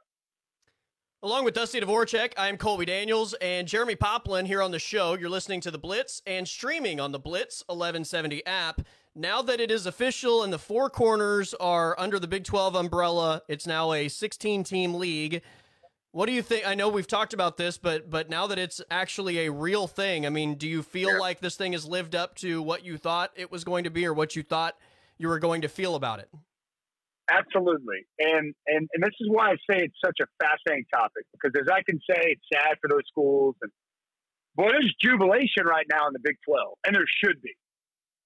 Along 1.23 1.47
with 1.47 1.55
Dusty 1.55 1.81
Dvoracek, 1.81 2.35
I'm 2.37 2.59
Colby 2.59 2.85
Daniels 2.85 3.33
and 3.41 3.67
Jeremy 3.67 3.97
Poplin 3.97 4.45
here 4.45 4.61
on 4.61 4.73
the 4.73 4.79
show. 4.79 5.15
You're 5.15 5.31
listening 5.31 5.63
to 5.63 5.71
The 5.71 5.79
Blitz 5.79 6.21
and 6.27 6.47
streaming 6.47 7.01
on 7.01 7.13
the 7.13 7.19
Blitz 7.19 7.65
1170 7.69 8.45
app. 8.45 8.83
Now 9.15 9.41
that 9.41 9.59
it 9.59 9.71
is 9.71 9.87
official 9.87 10.43
and 10.43 10.53
the 10.53 10.59
four 10.59 10.91
corners 10.91 11.55
are 11.55 11.99
under 11.99 12.19
the 12.19 12.29
Big 12.29 12.45
12 12.45 12.75
umbrella, 12.75 13.41
it's 13.49 13.67
now 13.67 13.95
a 13.95 14.09
16 14.09 14.65
team 14.65 14.95
league. 14.95 15.41
What 16.15 16.27
do 16.27 16.33
you 16.33 16.43
think? 16.43 16.65
I 16.65 16.77
know 16.77 16.91
we've 16.91 17.09
talked 17.09 17.35
about 17.35 17.57
this, 17.57 17.77
but 17.77 18.09
but 18.09 18.31
now 18.31 18.47
that 18.47 18.57
it's 18.57 18.81
actually 18.89 19.47
a 19.47 19.51
real 19.51 19.89
thing, 19.89 20.27
I 20.27 20.29
mean, 20.29 20.55
do 20.55 20.69
you 20.69 20.85
feel 20.85 21.11
yeah. 21.11 21.19
like 21.19 21.41
this 21.41 21.57
thing 21.57 21.73
has 21.73 21.85
lived 21.85 22.15
up 22.15 22.37
to 22.37 22.63
what 22.63 22.85
you 22.85 22.99
thought 22.99 23.33
it 23.35 23.51
was 23.51 23.65
going 23.65 23.83
to 23.83 23.91
be 23.91 24.07
or 24.07 24.15
what 24.15 24.37
you 24.37 24.45
thought 24.45 24.77
you 25.19 25.27
were 25.27 25.41
going 25.41 25.63
to 25.63 25.69
feel 25.69 25.97
about 25.97 26.21
it? 26.21 26.31
Absolutely. 27.29 28.07
And, 28.21 28.55
and, 28.69 28.89
and 28.95 29.03
this 29.03 29.15
is 29.19 29.29
why 29.29 29.51
I 29.51 29.55
say 29.69 29.83
it's 29.83 29.97
such 30.05 30.19
a 30.23 30.27
fascinating 30.41 30.85
topic 30.95 31.25
because 31.33 31.51
as 31.61 31.67
I 31.69 31.83
can 31.83 31.99
say, 32.09 32.21
it's 32.21 32.45
sad 32.53 32.77
for 32.81 32.89
those 32.89 33.03
schools. 33.09 33.57
And 33.61 33.73
boy, 34.55 34.69
there's 34.71 34.95
jubilation 35.03 35.67
right 35.67 35.87
now 35.91 36.07
in 36.07 36.13
the 36.13 36.21
Big 36.23 36.37
12, 36.47 36.79
and 36.87 36.95
there 36.95 37.07
should 37.25 37.43
be. 37.43 37.55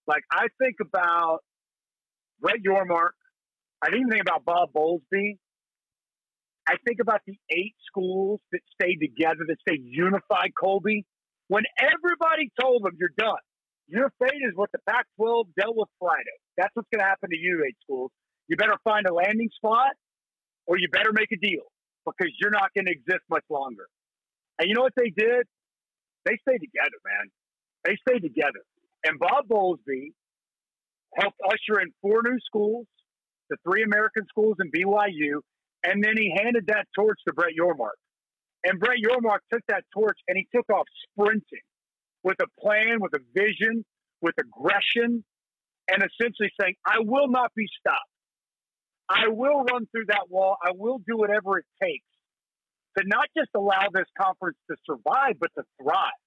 Like, 0.07 0.25
I 0.31 0.49
think 0.61 0.77
about 0.83 1.39
Brett 2.39 2.57
Yormark. 2.63 3.17
I 3.81 3.89
didn't 3.89 4.11
think 4.11 4.21
about 4.21 4.45
Bob 4.45 4.75
Bowlesby. 4.77 5.39
I 6.69 6.75
think 6.87 7.01
about 7.01 7.23
the 7.27 7.37
eight 7.51 7.75
schools 7.87 8.41
that 8.53 8.61
stayed 8.75 8.99
together, 8.99 9.47
that 9.49 9.57
stayed 9.67 9.83
unified, 9.85 10.53
Colby. 10.61 11.07
When 11.49 11.65
everybody 11.81 12.53
told 12.61 12.85
them, 12.85 12.93
you're 12.99 13.17
done. 13.17 13.41
Your 13.89 14.13
fate 14.21 14.43
is 14.43 14.53
what 14.55 14.71
the 14.73 14.79
Pac 14.87 15.07
12 15.17 15.47
dealt 15.59 15.77
with 15.77 15.89
Friday. 15.99 16.37
That's 16.59 16.69
what's 16.75 16.89
going 16.93 17.01
to 17.01 17.09
happen 17.09 17.31
to 17.31 17.39
you, 17.39 17.65
eight 17.67 17.77
schools 17.83 18.11
you 18.49 18.57
better 18.57 18.77
find 18.83 19.07
a 19.07 19.15
landing 19.15 19.51
spot 19.55 19.93
or 20.67 20.79
you 20.79 20.89
better 20.91 21.13
make 21.13 21.31
a 21.33 21.37
deal 21.37 21.69
because 22.05 22.33
you're 22.41 22.51
not 22.51 22.73
going 22.75 22.87
to 22.87 22.93
exist 22.93 23.23
much 23.31 23.45
longer. 23.49 23.87
And 24.59 24.69
you 24.69 24.75
know 24.75 24.83
what 24.83 24.97
they 24.97 25.13
did? 25.17 25.47
They 26.25 26.37
stayed 26.43 26.59
together, 26.59 26.99
man. 27.05 27.31
They 27.85 27.97
stayed 28.09 28.23
together. 28.23 28.65
And 29.05 29.19
Bob 29.19 29.47
Bowlesby 29.47 30.13
helped 31.17 31.39
usher 31.47 31.81
in 31.81 31.93
four 32.03 32.23
new 32.25 32.39
schools, 32.45 32.87
the 33.51 33.57
three 33.65 33.85
American 33.85 34.27
schools 34.29 34.57
and 34.59 34.73
BYU, 34.73 35.41
and 35.89 36.05
then 36.05 36.13
he 36.17 36.31
handed 36.37 36.67
that 36.67 36.87
torch 36.95 37.19
to 37.27 37.33
Brett 37.33 37.53
Yormark. 37.59 37.97
And 38.65 38.79
Brett 38.79 38.99
Yormark 39.03 39.39
took 39.51 39.63
that 39.69 39.85
torch 39.95 40.19
and 40.29 40.37
he 40.37 40.47
took 40.55 40.69
off 40.69 40.85
sprinting 41.11 41.65
with 42.23 42.37
a 42.43 42.61
plan, 42.61 42.99
with 43.01 43.13
a 43.15 43.21
vision, 43.35 43.85
with 44.21 44.35
aggression, 44.39 45.25
and 45.89 46.03
essentially 46.03 46.51
saying, 46.61 46.75
I 46.85 46.99
will 47.01 47.29
not 47.29 47.53
be 47.57 47.67
stopped. 47.81 48.11
I 49.09 49.29
will 49.29 49.65
run 49.65 49.87
through 49.91 50.07
that 50.09 50.29
wall. 50.29 50.57
I 50.63 50.73
will 50.75 50.99
do 50.99 51.17
whatever 51.17 51.59
it 51.59 51.65
takes 51.83 52.05
to 52.99 53.05
not 53.07 53.27
just 53.35 53.49
allow 53.57 53.89
this 53.95 54.09
conference 54.21 54.59
to 54.71 54.77
survive, 54.85 55.37
but 55.41 55.51
to 55.57 55.65
thrive. 55.81 56.21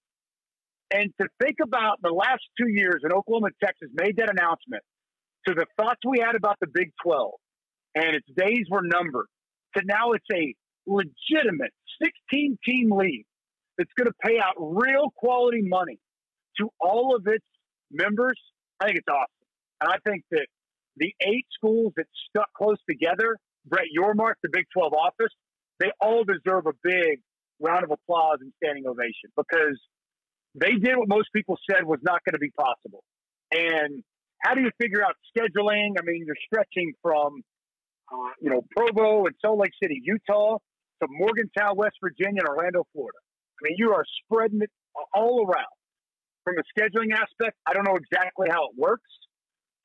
And 0.89 1.13
to 1.22 1.27
think 1.39 1.58
about 1.62 2.01
the 2.01 2.10
last 2.10 2.41
two 2.60 2.68
years 2.68 3.01
in 3.03 3.13
Oklahoma, 3.13 3.50
Texas 3.63 3.89
made 3.94 4.18
that 4.18 4.32
announcement 4.32 4.82
to 5.48 5.53
the 5.53 5.65
thoughts 5.77 6.00
we 6.08 6.20
had 6.20 6.36
about 6.36 6.58
the 6.60 6.68
Big 6.74 6.91
12 7.03 7.32
and 7.94 8.15
its 8.15 8.27
days 8.36 8.65
were 8.70 8.82
numbered 8.82 9.27
to 9.77 9.83
now 9.85 10.11
it's 10.11 10.25
a 10.33 10.53
legitimate 10.85 11.71
16 12.01 12.57
team 12.65 12.91
league 12.91 13.25
that's 13.77 13.91
going 13.97 14.07
to 14.07 14.13
pay 14.23 14.39
out 14.39 14.55
real 14.57 15.11
quality 15.15 15.61
money 15.61 15.99
to 16.57 16.69
all 16.79 17.15
of 17.15 17.25
its 17.27 17.45
members. 17.91 18.39
I 18.79 18.87
think 18.87 18.97
it's 18.97 19.07
awesome. 19.07 19.47
And 19.81 19.91
I 19.91 19.97
think 20.07 20.23
that 20.31 20.45
the 20.97 21.13
eight 21.21 21.45
schools 21.53 21.93
that 21.97 22.05
stuck 22.29 22.51
close 22.53 22.77
together, 22.89 23.37
Brett 23.65 23.85
Yormark, 23.97 24.33
the 24.43 24.49
Big 24.51 24.65
12 24.73 24.93
office, 24.93 25.33
they 25.79 25.91
all 25.99 26.23
deserve 26.23 26.67
a 26.67 26.73
big 26.83 27.21
round 27.59 27.83
of 27.83 27.91
applause 27.91 28.37
and 28.41 28.51
standing 28.61 28.85
ovation 28.87 29.31
because 29.35 29.79
they 30.55 30.71
did 30.71 30.97
what 30.97 31.07
most 31.07 31.29
people 31.33 31.57
said 31.69 31.85
was 31.85 31.99
not 32.03 32.21
going 32.25 32.33
to 32.33 32.39
be 32.39 32.51
possible. 32.51 33.03
And 33.51 34.03
how 34.39 34.53
do 34.53 34.61
you 34.61 34.71
figure 34.79 35.03
out 35.03 35.15
scheduling? 35.35 35.93
I 35.97 36.03
mean, 36.03 36.23
you're 36.25 36.35
stretching 36.45 36.93
from, 37.01 37.41
Uh, 38.12 38.32
you 38.41 38.50
know, 38.50 38.65
Provo 38.75 39.25
and 39.25 39.36
Salt 39.44 39.60
Lake 39.60 39.72
City, 39.82 40.01
Utah, 40.03 40.58
to 41.01 41.08
Morgantown, 41.10 41.75
West 41.75 41.96
Virginia, 42.01 42.41
and 42.41 42.50
Orlando, 42.50 42.86
Florida. 42.94 43.18
I 43.62 43.70
mean, 43.70 43.75
you 43.77 43.94
are 43.94 44.03
spreading 44.24 44.62
it 44.62 44.72
all 45.13 45.46
around. 45.46 45.74
From 46.44 46.56
a 46.58 46.65
scheduling 46.74 47.13
aspect, 47.13 47.56
I 47.68 47.74
don't 47.74 47.86
know 47.86 47.96
exactly 47.96 48.48
how 48.50 48.65
it 48.65 48.72
works. 48.75 49.10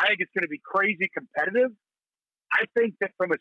I 0.00 0.08
think 0.08 0.20
it's 0.20 0.30
going 0.34 0.42
to 0.42 0.48
be 0.48 0.60
crazy 0.64 1.08
competitive. 1.12 1.70
I 2.52 2.64
think 2.76 2.94
that 3.00 3.10
from 3.18 3.32
a 3.32 3.36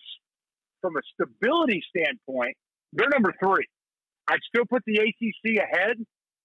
from 0.81 0.97
a 0.97 1.01
stability 1.13 1.81
standpoint, 1.89 2.55
they're 2.93 3.09
number 3.09 3.33
three. 3.41 3.65
I'd 4.27 4.39
still 4.47 4.65
put 4.69 4.83
the 4.85 4.97
ACC 4.97 5.57
ahead 5.57 5.97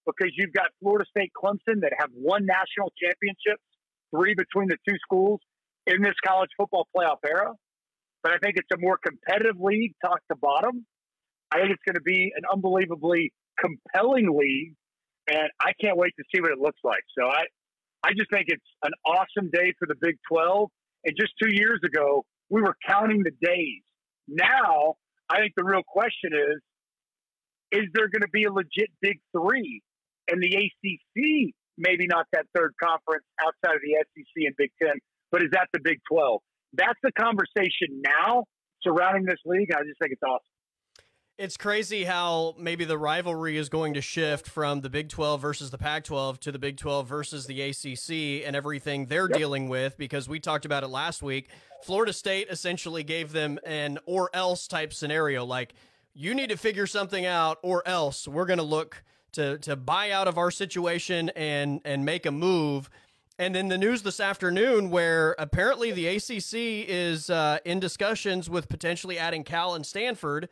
because 0.06 0.32
you've 0.36 0.52
got 0.52 0.66
Florida 0.80 1.04
State, 1.10 1.32
Clemson 1.36 1.82
that 1.82 1.92
have 1.98 2.10
won 2.14 2.46
national 2.46 2.92
championships, 3.02 3.62
three 4.14 4.34
between 4.34 4.68
the 4.68 4.76
two 4.88 4.96
schools 5.02 5.40
in 5.86 6.02
this 6.02 6.14
college 6.24 6.50
football 6.56 6.86
playoff 6.96 7.18
era. 7.26 7.52
But 8.22 8.32
I 8.32 8.38
think 8.38 8.56
it's 8.56 8.68
a 8.72 8.78
more 8.78 8.98
competitive 8.98 9.60
league, 9.60 9.94
top 10.04 10.18
to 10.30 10.36
bottom. 10.36 10.86
I 11.52 11.60
think 11.60 11.70
it's 11.72 11.82
going 11.86 11.96
to 11.96 12.02
be 12.02 12.32
an 12.36 12.42
unbelievably 12.52 13.32
compelling 13.58 14.28
league, 14.36 14.74
and 15.28 15.48
I 15.60 15.72
can't 15.80 15.96
wait 15.96 16.12
to 16.18 16.24
see 16.34 16.40
what 16.40 16.52
it 16.52 16.58
looks 16.58 16.80
like. 16.84 17.02
So 17.18 17.26
I, 17.26 17.44
I 18.04 18.10
just 18.16 18.30
think 18.30 18.46
it's 18.48 18.64
an 18.82 18.92
awesome 19.06 19.50
day 19.52 19.72
for 19.78 19.86
the 19.86 19.96
Big 20.00 20.16
12. 20.30 20.70
And 21.04 21.16
just 21.18 21.32
two 21.42 21.48
years 21.50 21.80
ago, 21.84 22.24
we 22.50 22.60
were 22.60 22.76
counting 22.86 23.22
the 23.22 23.32
days. 23.42 23.82
Now, 24.28 24.94
I 25.28 25.38
think 25.38 25.54
the 25.56 25.64
real 25.64 25.82
question 25.86 26.32
is 26.32 26.60
is 27.72 27.86
there 27.94 28.08
going 28.08 28.22
to 28.22 28.32
be 28.32 28.44
a 28.44 28.52
legit 28.52 28.90
Big 29.00 29.20
Three? 29.32 29.82
And 30.30 30.42
the 30.42 30.54
ACC, 30.54 31.54
maybe 31.78 32.06
not 32.06 32.26
that 32.32 32.46
third 32.54 32.74
conference 32.82 33.24
outside 33.40 33.76
of 33.76 33.82
the 33.82 33.96
SEC 33.98 34.44
and 34.46 34.54
Big 34.56 34.70
Ten, 34.80 34.94
but 35.32 35.42
is 35.42 35.50
that 35.52 35.68
the 35.72 35.80
Big 35.82 35.98
12? 36.10 36.40
That's 36.72 36.98
the 37.02 37.12
conversation 37.12 38.02
now 38.04 38.44
surrounding 38.82 39.24
this 39.24 39.38
league. 39.44 39.70
I 39.72 39.82
just 39.84 39.98
think 40.00 40.12
it's 40.12 40.22
awesome. 40.22 40.44
It's 41.40 41.56
crazy 41.56 42.04
how 42.04 42.54
maybe 42.58 42.84
the 42.84 42.98
rivalry 42.98 43.56
is 43.56 43.70
going 43.70 43.94
to 43.94 44.02
shift 44.02 44.46
from 44.46 44.82
the 44.82 44.90
Big 44.90 45.08
12 45.08 45.40
versus 45.40 45.70
the 45.70 45.78
Pac 45.78 46.04
12 46.04 46.38
to 46.40 46.52
the 46.52 46.58
Big 46.58 46.76
12 46.76 47.08
versus 47.08 47.46
the 47.46 47.62
ACC 47.62 48.46
and 48.46 48.54
everything 48.54 49.06
they're 49.06 49.26
yep. 49.26 49.38
dealing 49.38 49.70
with 49.70 49.96
because 49.96 50.28
we 50.28 50.38
talked 50.38 50.66
about 50.66 50.84
it 50.84 50.88
last 50.88 51.22
week. 51.22 51.48
Florida 51.82 52.12
State 52.12 52.48
essentially 52.50 53.02
gave 53.02 53.32
them 53.32 53.58
an 53.64 53.98
or 54.04 54.28
else 54.34 54.68
type 54.68 54.92
scenario 54.92 55.42
like, 55.46 55.72
you 56.12 56.34
need 56.34 56.50
to 56.50 56.58
figure 56.58 56.86
something 56.86 57.24
out 57.24 57.56
or 57.62 57.82
else 57.88 58.28
we're 58.28 58.44
going 58.44 58.58
to 58.58 58.62
look 58.62 59.02
to, 59.32 59.56
to 59.60 59.76
buy 59.76 60.10
out 60.10 60.28
of 60.28 60.36
our 60.36 60.50
situation 60.50 61.30
and, 61.30 61.80
and 61.86 62.04
make 62.04 62.26
a 62.26 62.30
move. 62.30 62.90
And 63.40 63.54
then 63.54 63.68
the 63.68 63.78
news 63.78 64.02
this 64.02 64.20
afternoon, 64.20 64.90
where 64.90 65.34
apparently 65.38 65.90
the 65.90 66.06
ACC 66.06 66.86
is 66.88 67.30
uh, 67.30 67.58
in 67.64 67.80
discussions 67.80 68.50
with 68.50 68.68
potentially 68.68 69.18
adding 69.18 69.44
Cal 69.44 69.74
and 69.74 69.84
Stanford 69.84 70.48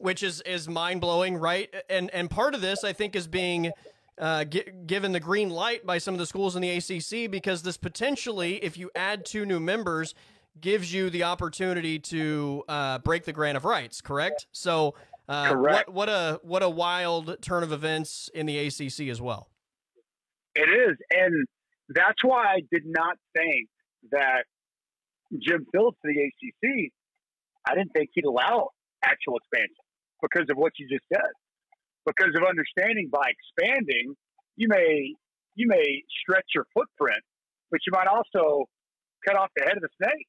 which 0.00 0.22
is 0.22 0.40
is 0.42 0.68
mind 0.68 1.00
blowing, 1.00 1.36
right? 1.36 1.72
And 1.88 2.10
and 2.10 2.30
part 2.30 2.54
of 2.54 2.60
this, 2.60 2.84
I 2.84 2.92
think, 2.92 3.14
is 3.14 3.26
being 3.26 3.70
uh, 4.18 4.44
given 4.44 5.12
the 5.12 5.20
green 5.20 5.50
light 5.50 5.86
by 5.86 5.98
some 5.98 6.14
of 6.14 6.18
the 6.18 6.26
schools 6.26 6.56
in 6.56 6.62
the 6.62 6.70
ACC 6.70 7.30
because 7.30 7.62
this 7.62 7.76
potentially, 7.76 8.56
if 8.64 8.76
you 8.76 8.90
add 8.94 9.24
two 9.24 9.44
new 9.46 9.60
members, 9.60 10.14
gives 10.60 10.92
you 10.92 11.10
the 11.10 11.22
opportunity 11.24 11.98
to 11.98 12.64
uh, 12.68 12.98
break 12.98 13.24
the 13.24 13.32
grant 13.32 13.56
of 13.56 13.64
rights. 13.64 14.00
Correct? 14.00 14.46
So. 14.52 14.94
Uh, 15.28 15.52
Correct. 15.52 15.88
What, 15.88 15.94
what 15.94 16.08
a 16.08 16.40
what 16.42 16.62
a 16.64 16.68
wild 16.68 17.36
turn 17.40 17.62
of 17.62 17.70
events 17.70 18.28
in 18.34 18.46
the 18.46 18.66
ACC 18.66 19.08
as 19.08 19.20
well. 19.20 19.48
It 20.56 20.68
is, 20.68 20.96
and 21.10 21.46
that's 21.94 22.22
why 22.22 22.46
I 22.46 22.60
did 22.72 22.84
not 22.86 23.16
think 23.36 23.68
that 24.12 24.44
Jim 25.38 25.66
Phillips 25.72 25.98
of 26.04 26.10
the 26.10 26.20
ACC. 26.20 26.92
I 27.66 27.74
didn't 27.74 27.92
think 27.92 28.10
he'd 28.14 28.24
allow 28.24 28.70
actual 29.04 29.36
expansion 29.36 29.74
because 30.22 30.46
of 30.50 30.56
what 30.56 30.72
you 30.78 30.88
just 30.88 31.04
said. 31.12 31.30
Because 32.06 32.32
of 32.34 32.42
understanding 32.48 33.10
by 33.12 33.28
expanding, 33.28 34.14
you 34.56 34.68
may 34.68 35.14
you 35.54 35.66
may 35.68 36.02
stretch 36.22 36.46
your 36.54 36.64
footprint, 36.74 37.22
but 37.70 37.80
you 37.86 37.92
might 37.92 38.06
also 38.06 38.64
cut 39.26 39.36
off 39.36 39.50
the 39.56 39.64
head 39.64 39.76
of 39.76 39.82
the 39.82 39.88
snake. 40.02 40.26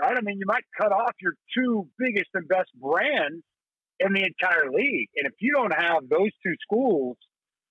Right? 0.00 0.16
I 0.16 0.20
mean, 0.22 0.38
you 0.38 0.46
might 0.46 0.64
cut 0.78 0.92
off 0.92 1.12
your 1.20 1.34
two 1.56 1.88
biggest 1.98 2.28
and 2.34 2.46
best 2.48 2.70
brands 2.80 3.42
in 4.00 4.12
the 4.12 4.24
entire 4.24 4.70
league. 4.70 5.08
And 5.16 5.26
if 5.26 5.34
you 5.40 5.52
don't 5.52 5.72
have 5.72 6.08
those 6.08 6.30
two 6.42 6.54
schools, 6.62 7.16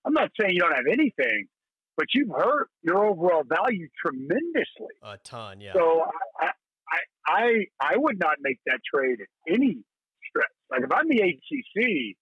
I'm 0.05 0.13
not 0.13 0.31
saying 0.39 0.53
you 0.53 0.61
don't 0.61 0.75
have 0.75 0.87
anything, 0.91 1.47
but 1.97 2.05
you've 2.13 2.29
hurt 2.29 2.69
your 2.83 3.05
overall 3.05 3.43
value 3.43 3.87
tremendously. 3.99 4.95
A 5.03 5.17
ton, 5.17 5.59
yeah. 5.59 5.73
So 5.73 6.03
I, 6.39 6.51
I, 6.89 6.99
I, 7.27 7.65
I 7.81 7.97
would 7.97 8.19
not 8.19 8.35
make 8.39 8.59
that 8.67 8.79
trade 8.93 9.19
at 9.19 9.53
any 9.53 9.79
stretch. 10.29 10.45
Like 10.69 10.81
if 10.83 10.91
I'm 10.93 11.09
the 11.09 11.21
ACC, 11.21 12.15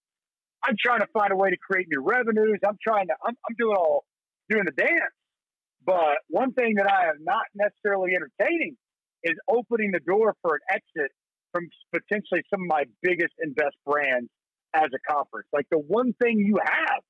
I'm 0.64 0.74
trying 0.82 1.00
to 1.00 1.06
find 1.12 1.32
a 1.32 1.36
way 1.36 1.50
to 1.50 1.56
create 1.58 1.86
new 1.90 2.02
revenues. 2.02 2.58
I'm 2.66 2.78
trying 2.82 3.06
to, 3.08 3.14
I'm, 3.24 3.36
I'm 3.48 3.54
doing 3.58 3.76
all, 3.76 4.04
doing 4.48 4.64
the 4.64 4.72
dance. 4.72 5.14
But 5.84 6.18
one 6.28 6.52
thing 6.52 6.76
that 6.76 6.90
I 6.90 7.10
am 7.10 7.18
not 7.20 7.44
necessarily 7.54 8.12
entertaining 8.16 8.76
is 9.22 9.34
opening 9.48 9.92
the 9.92 10.00
door 10.00 10.34
for 10.42 10.54
an 10.54 10.60
exit 10.70 11.12
from 11.52 11.68
potentially 11.92 12.42
some 12.50 12.62
of 12.62 12.66
my 12.66 12.84
biggest 13.02 13.34
and 13.38 13.54
best 13.54 13.76
brands 13.84 14.28
as 14.74 14.88
a 14.94 15.12
conference. 15.12 15.46
Like 15.52 15.66
the 15.70 15.78
one 15.78 16.12
thing 16.20 16.40
you 16.40 16.58
have 16.64 17.02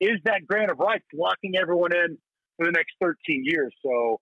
is 0.00 0.18
that 0.24 0.46
grant 0.46 0.70
of 0.70 0.78
rights 0.78 1.04
locking 1.14 1.54
everyone 1.56 1.94
in 1.94 2.18
for 2.56 2.66
the 2.66 2.72
next 2.72 2.94
13 3.00 3.42
years. 3.44 3.72
So 3.84 4.20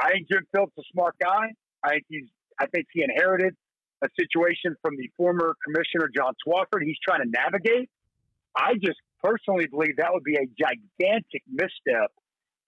I 0.00 0.12
think 0.12 0.28
Jim 0.30 0.46
Phillips 0.54 0.72
is 0.76 0.84
a 0.84 0.92
smart 0.92 1.14
guy. 1.20 1.52
I 1.82 1.90
think 1.90 2.04
he's 2.08 2.28
I 2.58 2.66
think 2.66 2.86
he 2.92 3.02
inherited 3.02 3.54
a 4.02 4.08
situation 4.18 4.76
from 4.82 4.96
the 4.96 5.08
former 5.16 5.54
commissioner 5.64 6.10
John 6.14 6.32
Swofford. 6.46 6.82
He's 6.84 6.96
trying 7.06 7.22
to 7.22 7.28
navigate. 7.28 7.90
I 8.56 8.74
just 8.82 8.98
personally 9.22 9.66
believe 9.66 9.96
that 9.98 10.12
would 10.12 10.24
be 10.24 10.36
a 10.36 10.46
gigantic 10.58 11.42
misstep 11.50 12.10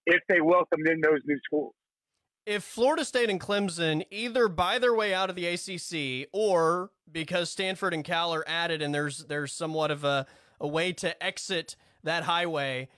if 0.05 0.21
they 0.27 0.41
welcomed 0.41 0.87
in 0.87 1.01
those 1.01 1.19
new 1.25 1.39
schools. 1.45 1.73
If 2.45 2.63
Florida 2.63 3.05
State 3.05 3.29
and 3.29 3.39
Clemson 3.39 4.05
either 4.09 4.47
buy 4.47 4.79
their 4.79 4.93
way 4.93 5.13
out 5.13 5.29
of 5.29 5.35
the 5.35 5.45
ACC 5.45 6.29
or 6.33 6.91
because 7.11 7.51
Stanford 7.51 7.93
and 7.93 8.03
Cal 8.03 8.33
are 8.33 8.43
added 8.47 8.81
and 8.81 8.93
there's 8.93 9.25
there's 9.25 9.53
somewhat 9.53 9.91
of 9.91 10.03
a, 10.03 10.25
a 10.59 10.67
way 10.67 10.91
to 10.93 11.21
exit 11.23 11.75
that 12.03 12.23
highway, 12.23 12.89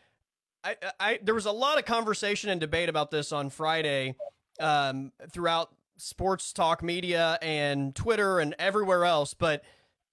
I, 0.63 0.75
I 1.00 1.20
there 1.22 1.36
was 1.36 1.46
a 1.46 1.51
lot 1.51 1.77
of 1.77 1.86
conversation 1.86 2.50
and 2.50 2.60
debate 2.60 2.89
about 2.89 3.12
this 3.12 3.31
on 3.31 3.50
Friday 3.50 4.15
um, 4.60 5.12
throughout 5.31 5.72
sports 5.98 6.53
talk 6.53 6.84
media 6.84 7.38
and 7.41 7.96
Twitter 7.96 8.39
and 8.39 8.55
everywhere 8.60 9.05
else. 9.05 9.34
But 9.34 9.63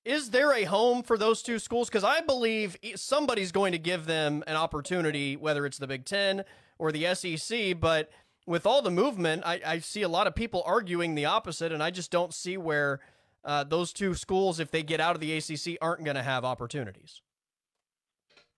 is 0.05 0.31
there 0.31 0.53
a 0.53 0.65
home 0.65 1.03
for 1.03 1.19
those 1.19 1.43
two 1.43 1.59
schools? 1.59 1.89
Because 1.89 2.05
I 2.05 2.21
believe 2.21 2.77
somebody's 2.97 3.53
going 3.53 3.73
to 3.73 3.79
give 3.79 4.07
them 4.07 4.43
an 4.47 4.57
opportunity, 4.57 5.37
whether 5.37 5.67
it's 5.67 5.79
the 5.79 5.87
Big 5.87 6.05
Ten 6.05 6.45
or 6.79 6.93
the 6.93 7.15
SEC. 7.15 7.79
But 7.79 8.11
with 8.47 8.65
all 8.65 8.81
the 8.81 8.91
movement, 8.91 9.43
I, 9.45 9.61
I 9.67 9.79
see 9.81 10.03
a 10.03 10.09
lot 10.09 10.27
of 10.27 10.35
people 10.35 10.63
arguing 10.65 11.15
the 11.15 11.27
opposite, 11.27 11.73
and 11.73 11.83
I 11.83 11.91
just 11.91 12.11
don't 12.11 12.33
see 12.33 12.57
where 12.57 13.01
uh, 13.45 13.65
those 13.65 13.93
two 13.93 14.15
schools, 14.15 14.61
if 14.61 14.71
they 14.71 14.83
get 14.83 15.01
out 15.01 15.15
of 15.15 15.21
the 15.21 15.37
ACC, 15.37 15.77
aren't 15.83 16.05
going 16.05 16.17
to 16.17 16.23
have 16.23 16.45
opportunities. 16.45 17.21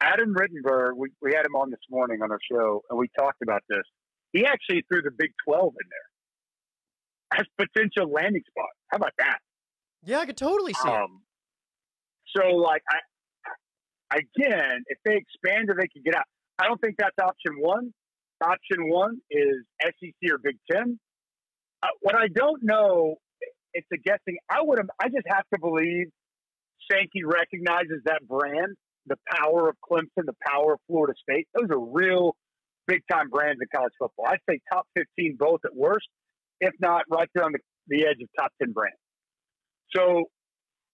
Adam 0.00 0.34
Rittenberg, 0.34 0.96
we, 0.96 1.10
we 1.20 1.32
had 1.34 1.44
him 1.44 1.54
on 1.54 1.70
this 1.70 1.80
morning 1.90 2.22
on 2.22 2.30
our 2.30 2.38
show, 2.50 2.82
and 2.88 2.98
we 2.98 3.08
talked 3.18 3.42
about 3.42 3.62
this. 3.68 3.82
He 4.32 4.46
actually 4.46 4.82
threw 4.90 5.02
the 5.02 5.10
Big 5.16 5.30
12 5.46 5.74
in 5.80 5.88
there 5.90 7.40
as 7.40 7.46
potential 7.58 8.10
landing 8.10 8.42
spot. 8.48 8.70
How 8.88 8.96
about 8.96 9.12
that? 9.18 9.38
Yeah, 10.02 10.20
I 10.20 10.26
could 10.26 10.36
totally 10.36 10.72
see 10.72 10.88
um, 10.88 11.22
it. 12.34 12.40
So, 12.40 12.56
like, 12.56 12.82
I, 12.88 14.18
again, 14.18 14.84
if 14.86 14.98
they 15.04 15.16
expand 15.16 15.68
expanded, 15.68 15.76
they 15.78 15.88
could 15.92 16.04
get 16.04 16.14
out. 16.14 16.24
I 16.58 16.66
don't 16.66 16.80
think 16.80 16.96
that's 16.98 17.16
option 17.20 17.60
one. 17.60 17.92
Option 18.42 18.88
one 18.88 19.18
is 19.30 19.56
SEC 19.82 20.30
or 20.30 20.38
Big 20.38 20.56
Ten. 20.70 20.98
Uh, 21.82 21.88
what 22.00 22.14
I 22.14 22.28
don't 22.28 22.62
know, 22.62 23.16
it's 23.74 23.86
a 23.92 23.98
guessing. 23.98 24.38
I 24.50 24.60
would. 24.62 24.80
I 25.00 25.08
just 25.08 25.26
have 25.28 25.44
to 25.52 25.60
believe 25.60 26.06
Sankey 26.90 27.24
recognizes 27.24 28.02
that 28.06 28.26
brand 28.26 28.76
the 29.10 29.18
power 29.36 29.68
of 29.68 29.76
Clemson, 29.84 30.24
the 30.24 30.36
power 30.46 30.74
of 30.74 30.80
Florida 30.86 31.12
State. 31.20 31.48
Those 31.52 31.68
are 31.70 31.78
real 31.78 32.36
big 32.86 33.02
time 33.10 33.28
brands 33.28 33.60
in 33.60 33.66
college 33.74 33.92
football. 33.98 34.26
I'd 34.26 34.38
say 34.48 34.60
top 34.72 34.86
15 34.96 35.36
both 35.38 35.60
at 35.64 35.74
worst, 35.74 36.08
if 36.60 36.72
not 36.80 37.02
right 37.10 37.28
there 37.34 37.44
on 37.44 37.52
the, 37.52 37.58
the 37.88 38.06
edge 38.06 38.22
of 38.22 38.28
top 38.38 38.52
10 38.62 38.72
brands. 38.72 38.96
So 39.94 40.30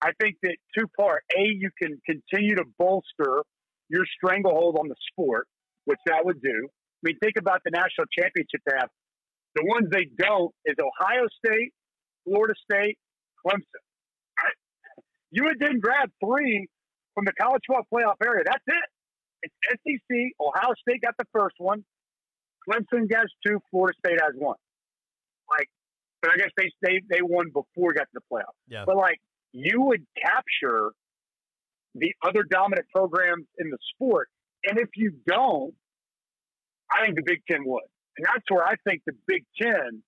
I 0.03 0.11
think 0.21 0.37
that 0.43 0.57
two 0.77 0.87
part 0.99 1.23
A, 1.37 1.43
you 1.43 1.71
can 1.81 2.01
continue 2.07 2.57
to 2.57 2.65
bolster 2.79 3.43
your 3.89 4.05
stranglehold 4.17 4.77
on 4.81 4.89
the 4.89 4.97
sport, 5.13 5.47
which 5.85 6.01
that 6.07 6.25
would 6.25 6.41
do. 6.41 6.69
I 6.69 7.01
mean, 7.03 7.19
think 7.23 7.35
about 7.39 7.61
the 7.65 7.71
national 7.71 8.07
championship 8.19 8.61
they 8.67 8.73
have. 8.79 8.89
The 9.55 9.65
ones 9.65 9.89
they 9.91 10.09
don't 10.19 10.53
is 10.65 10.77
Ohio 10.81 11.27
State, 11.45 11.73
Florida 12.25 12.55
State, 12.71 12.99
Clemson. 13.47 13.85
You 15.31 15.45
would 15.45 15.59
then 15.61 15.81
grab 15.81 16.11
three 16.25 16.69
from 17.17 17.25
the 17.25 17.33
college 17.33 17.63
football 17.67 17.89
playoff 17.91 18.21
area. 18.25 18.45
That's 18.45 18.63
it. 18.69 18.89
It's 19.43 19.55
SEC. 19.83 20.17
Ohio 20.39 20.75
State 20.87 21.01
got 21.01 21.15
the 21.19 21.25
first 21.33 21.57
one. 21.59 21.83
Clemson 22.69 23.09
has 23.15 23.27
two. 23.45 23.59
Florida 23.71 23.97
State 24.05 24.21
has 24.21 24.35
one. 24.37 24.57
Like, 25.49 25.69
but 26.21 26.33
I 26.33 26.37
guess 26.37 26.51
they 26.57 26.71
they 26.83 27.01
they 27.09 27.23
won 27.23 27.47
before 27.47 27.95
got 27.95 28.03
to 28.03 28.15
the 28.15 28.21
playoff. 28.31 28.53
Yeah. 28.69 28.85
But 28.85 28.97
like, 28.97 29.19
you 29.53 29.81
would 29.81 30.05
capture 30.21 30.91
the 31.95 32.13
other 32.23 32.43
dominant 32.43 32.87
programs 32.95 33.47
in 33.59 33.71
the 33.71 33.79
sport, 33.95 34.29
and 34.65 34.79
if 34.79 34.91
you 34.97 35.13
don't, 35.27 35.73
I 36.91 37.07
think 37.07 37.17
the 37.17 37.23
Big 37.25 37.43
Ten 37.51 37.65
would, 37.65 37.89
and 38.19 38.27
that's 38.27 38.45
where 38.51 38.65
I 38.65 38.75
think 38.87 39.03
the 39.07 39.15
Big 39.27 39.45
Ten. 39.61 40.03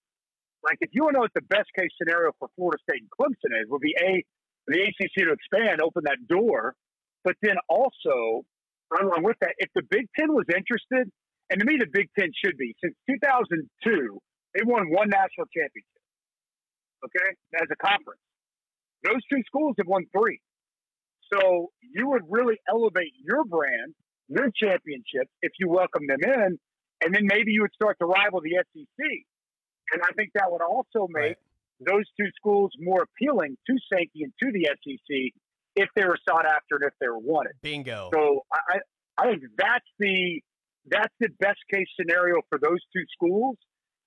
Like, 0.64 0.78
if 0.80 0.90
you 0.92 1.04
want 1.04 1.14
to 1.14 1.18
know 1.18 1.22
what 1.22 1.34
the 1.34 1.48
best 1.48 1.70
case 1.78 1.88
scenario 2.02 2.32
for 2.40 2.48
Florida 2.56 2.78
State 2.82 3.02
and 3.02 3.10
Clemson 3.14 3.54
is, 3.62 3.70
would 3.70 3.80
be 3.80 3.94
a 3.96 4.24
the 4.66 4.82
ACC 4.82 5.24
to 5.24 5.32
expand, 5.32 5.80
open 5.80 6.02
that 6.04 6.18
door 6.28 6.74
but 7.24 7.36
then 7.42 7.56
also, 7.68 8.44
along 8.92 9.22
with 9.22 9.36
that, 9.40 9.54
if 9.58 9.70
the 9.74 9.82
Big 9.90 10.06
Ten 10.18 10.32
was 10.32 10.46
interested, 10.48 11.10
and 11.50 11.60
to 11.60 11.64
me, 11.64 11.76
the 11.78 11.90
Big 11.92 12.08
Ten 12.18 12.30
should 12.44 12.56
be, 12.56 12.74
since 12.82 12.94
2002, 13.08 14.18
they 14.54 14.62
won 14.64 14.90
one 14.90 15.08
national 15.08 15.46
championship, 15.54 16.02
okay, 17.04 17.30
as 17.60 17.68
a 17.70 17.76
conference. 17.76 18.20
Those 19.04 19.22
two 19.30 19.42
schools 19.46 19.76
have 19.78 19.86
won 19.86 20.06
three. 20.16 20.40
So 21.32 21.70
you 21.82 22.08
would 22.08 22.22
really 22.28 22.58
elevate 22.68 23.12
your 23.22 23.44
brand, 23.44 23.94
your 24.28 24.50
championship, 24.54 25.28
if 25.42 25.52
you 25.58 25.68
welcome 25.68 26.06
them 26.06 26.20
in, 26.22 26.58
and 27.04 27.14
then 27.14 27.26
maybe 27.26 27.52
you 27.52 27.62
would 27.62 27.74
start 27.74 27.96
to 28.00 28.06
rival 28.06 28.40
the 28.40 28.56
SEC. 28.56 29.06
And 29.92 30.02
I 30.02 30.12
think 30.16 30.30
that 30.34 30.50
would 30.50 30.62
also 30.62 31.06
make 31.08 31.22
right. 31.22 31.36
those 31.80 32.04
two 32.18 32.28
schools 32.36 32.72
more 32.78 33.06
appealing 33.06 33.56
to 33.66 33.74
Sankey 33.92 34.24
and 34.24 34.32
to 34.42 34.52
the 34.52 34.68
SEC 34.68 35.32
if 35.78 35.88
they 35.94 36.04
were 36.04 36.18
sought 36.28 36.44
after 36.44 36.76
and 36.76 36.84
if 36.84 36.94
they 37.00 37.08
were 37.08 37.18
wanted. 37.18 37.52
Bingo. 37.62 38.10
So 38.12 38.44
I, 38.52 38.78
I 39.16 39.30
think 39.30 39.42
that's 39.56 39.86
the 39.98 40.40
that's 40.90 41.14
the 41.20 41.28
best 41.38 41.58
case 41.72 41.86
scenario 41.98 42.36
for 42.48 42.58
those 42.58 42.80
two 42.94 43.04
schools. 43.14 43.56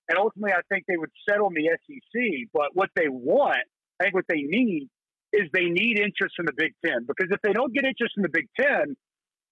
And 0.09 0.17
ultimately, 0.17 0.51
I 0.51 0.61
think 0.67 0.85
they 0.87 0.97
would 0.97 1.11
settle 1.29 1.47
in 1.47 1.53
the 1.53 1.69
SEC. 1.69 2.49
But 2.53 2.69
what 2.73 2.89
they 2.95 3.07
want, 3.07 3.63
I 3.99 4.05
think 4.05 4.15
what 4.15 4.25
they 4.27 4.41
need 4.41 4.89
is 5.31 5.43
they 5.53 5.65
need 5.65 5.99
interest 5.99 6.35
in 6.39 6.45
the 6.45 6.53
Big 6.57 6.73
Ten. 6.85 7.05
Because 7.07 7.31
if 7.31 7.39
they 7.41 7.53
don't 7.53 7.73
get 7.73 7.85
interest 7.85 8.15
in 8.17 8.23
the 8.23 8.29
Big 8.33 8.47
Ten, 8.59 8.97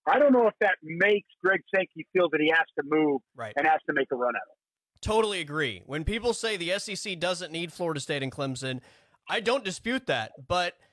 I 0.05 0.19
don't 0.19 0.33
know 0.33 0.47
if 0.47 0.55
that 0.59 0.75
makes 0.83 1.27
Greg 1.43 1.61
Sankey 1.73 2.05
feel 2.11 2.29
that 2.31 2.41
he 2.41 2.49
has 2.49 2.65
to 2.77 2.83
move 2.83 3.21
right. 3.35 3.53
and 3.55 3.65
has 3.65 3.79
to 3.87 3.93
make 3.93 4.07
a 4.11 4.15
run 4.15 4.35
at 4.35 4.41
it. 4.41 5.01
Totally 5.01 5.39
agree. 5.39 5.83
When 5.85 6.03
people 6.03 6.33
say 6.33 6.57
the 6.57 6.77
SEC 6.79 7.19
doesn't 7.19 7.53
need 7.53 7.71
Florida 7.71 8.01
State 8.01 8.23
and 8.23 8.31
Clemson, 8.31 8.81
I 9.29 9.39
don't 9.39 9.63
dispute 9.63 10.07
that. 10.07 10.31
But– 10.47 10.73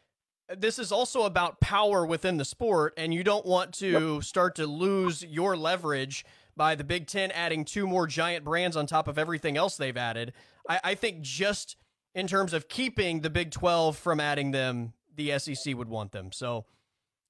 this 0.54 0.78
is 0.78 0.92
also 0.92 1.22
about 1.22 1.61
power 1.61 2.06
within 2.06 2.37
the 2.37 2.44
sport, 2.44 2.94
and 2.96 3.12
you 3.12 3.24
don't 3.24 3.46
want 3.46 3.72
to 3.74 4.20
start 4.20 4.54
to 4.56 4.66
lose 4.66 5.24
your 5.24 5.56
leverage 5.56 6.24
by 6.56 6.74
the 6.74 6.85
Big 6.85 7.06
Ten 7.06 7.30
adding 7.32 7.64
two 7.64 7.87
more 7.87 8.06
giant 8.06 8.44
brands 8.44 8.76
on 8.76 8.87
top 8.87 9.09
of 9.09 9.18
everything 9.18 9.56
else 9.56 9.76
they've 9.76 9.96
added. 9.96 10.32
I, 10.68 10.80
I 10.85 10.94
think 10.94 11.20
just 11.20 11.76
in 12.14 12.26
terms 12.26 12.52
of 12.52 12.68
keeping 12.68 13.20
the 13.20 13.30
Big 13.30 13.50
Twelve 13.50 13.96
from 13.96 14.20
adding 14.20 14.52
them, 14.52 14.92
the 15.14 15.38
SEC 15.38 15.76
would 15.76 15.88
want 15.88 16.12
them. 16.12 16.32
So, 16.32 16.64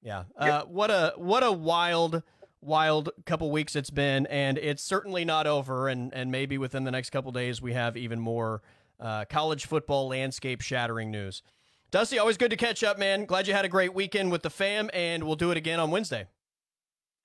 yeah, 0.01 0.23
uh, 0.37 0.63
what 0.63 0.91
a 0.91 1.13
what 1.17 1.43
a 1.43 1.51
wild 1.51 2.23
wild 2.61 3.09
couple 3.25 3.51
weeks 3.51 3.75
it's 3.75 3.89
been, 3.89 4.25
and 4.27 4.57
it's 4.57 4.83
certainly 4.83 5.25
not 5.25 5.47
over. 5.47 5.87
And 5.87 6.13
and 6.13 6.31
maybe 6.31 6.57
within 6.57 6.83
the 6.83 6.91
next 6.91 7.09
couple 7.09 7.31
days 7.31 7.61
we 7.61 7.73
have 7.73 7.97
even 7.97 8.19
more 8.19 8.61
uh, 8.99 9.25
college 9.25 9.65
football 9.65 10.07
landscape 10.07 10.61
shattering 10.61 11.11
news. 11.11 11.41
Dusty, 11.89 12.19
always 12.19 12.37
good 12.37 12.51
to 12.51 12.57
catch 12.57 12.83
up, 12.83 12.99
man. 12.99 13.25
Glad 13.25 13.47
you 13.47 13.53
had 13.53 13.65
a 13.65 13.69
great 13.69 13.93
weekend 13.93 14.31
with 14.31 14.43
the 14.43 14.49
fam, 14.49 14.89
and 14.93 15.23
we'll 15.23 15.35
do 15.35 15.51
it 15.51 15.57
again 15.57 15.79
on 15.79 15.89
Wednesday. 15.89 16.27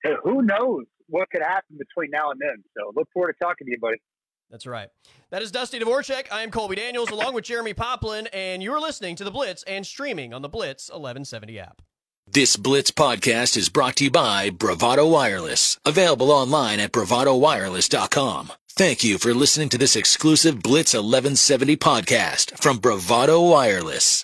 Hey, 0.03 0.13
who 0.23 0.41
knows 0.41 0.85
what 1.07 1.29
could 1.29 1.41
happen 1.41 1.77
between 1.77 2.11
now 2.11 2.31
and 2.31 2.39
then? 2.39 2.63
So 2.77 2.93
look 2.95 3.07
forward 3.13 3.33
to 3.33 3.45
talking 3.45 3.65
to 3.65 3.71
you, 3.71 3.79
buddy. 3.79 4.01
That's 4.49 4.65
right. 4.65 4.89
That 5.31 5.41
is 5.41 5.51
Dusty 5.51 5.79
Dvoracek. 5.79 6.27
I 6.31 6.43
am 6.43 6.51
Colby 6.51 6.75
Daniels 6.75 7.09
along 7.09 7.33
with 7.33 7.43
Jeremy 7.43 7.73
Poplin, 7.73 8.27
and 8.27 8.61
you're 8.61 8.79
listening 8.79 9.15
to 9.17 9.23
The 9.23 9.31
Blitz 9.31 9.63
and 9.63 9.85
streaming 9.85 10.33
on 10.33 10.41
the 10.41 10.49
Blitz 10.49 10.89
1170 10.89 11.59
app. 11.59 11.81
This 12.27 12.55
Blitz 12.55 12.91
podcast 12.91 13.57
is 13.57 13.69
brought 13.69 13.97
to 13.97 14.05
you 14.05 14.11
by 14.11 14.49
Bravado 14.49 15.07
Wireless, 15.07 15.77
available 15.85 16.31
online 16.31 16.79
at 16.79 16.91
bravadowireless.com. 16.91 18.53
Thank 18.69 19.03
you 19.03 19.17
for 19.17 19.33
listening 19.33 19.69
to 19.69 19.77
this 19.77 19.95
exclusive 19.95 20.63
Blitz 20.63 20.93
1170 20.93 21.75
podcast 21.77 22.57
from 22.59 22.77
Bravado 22.77 23.41
Wireless. 23.41 24.21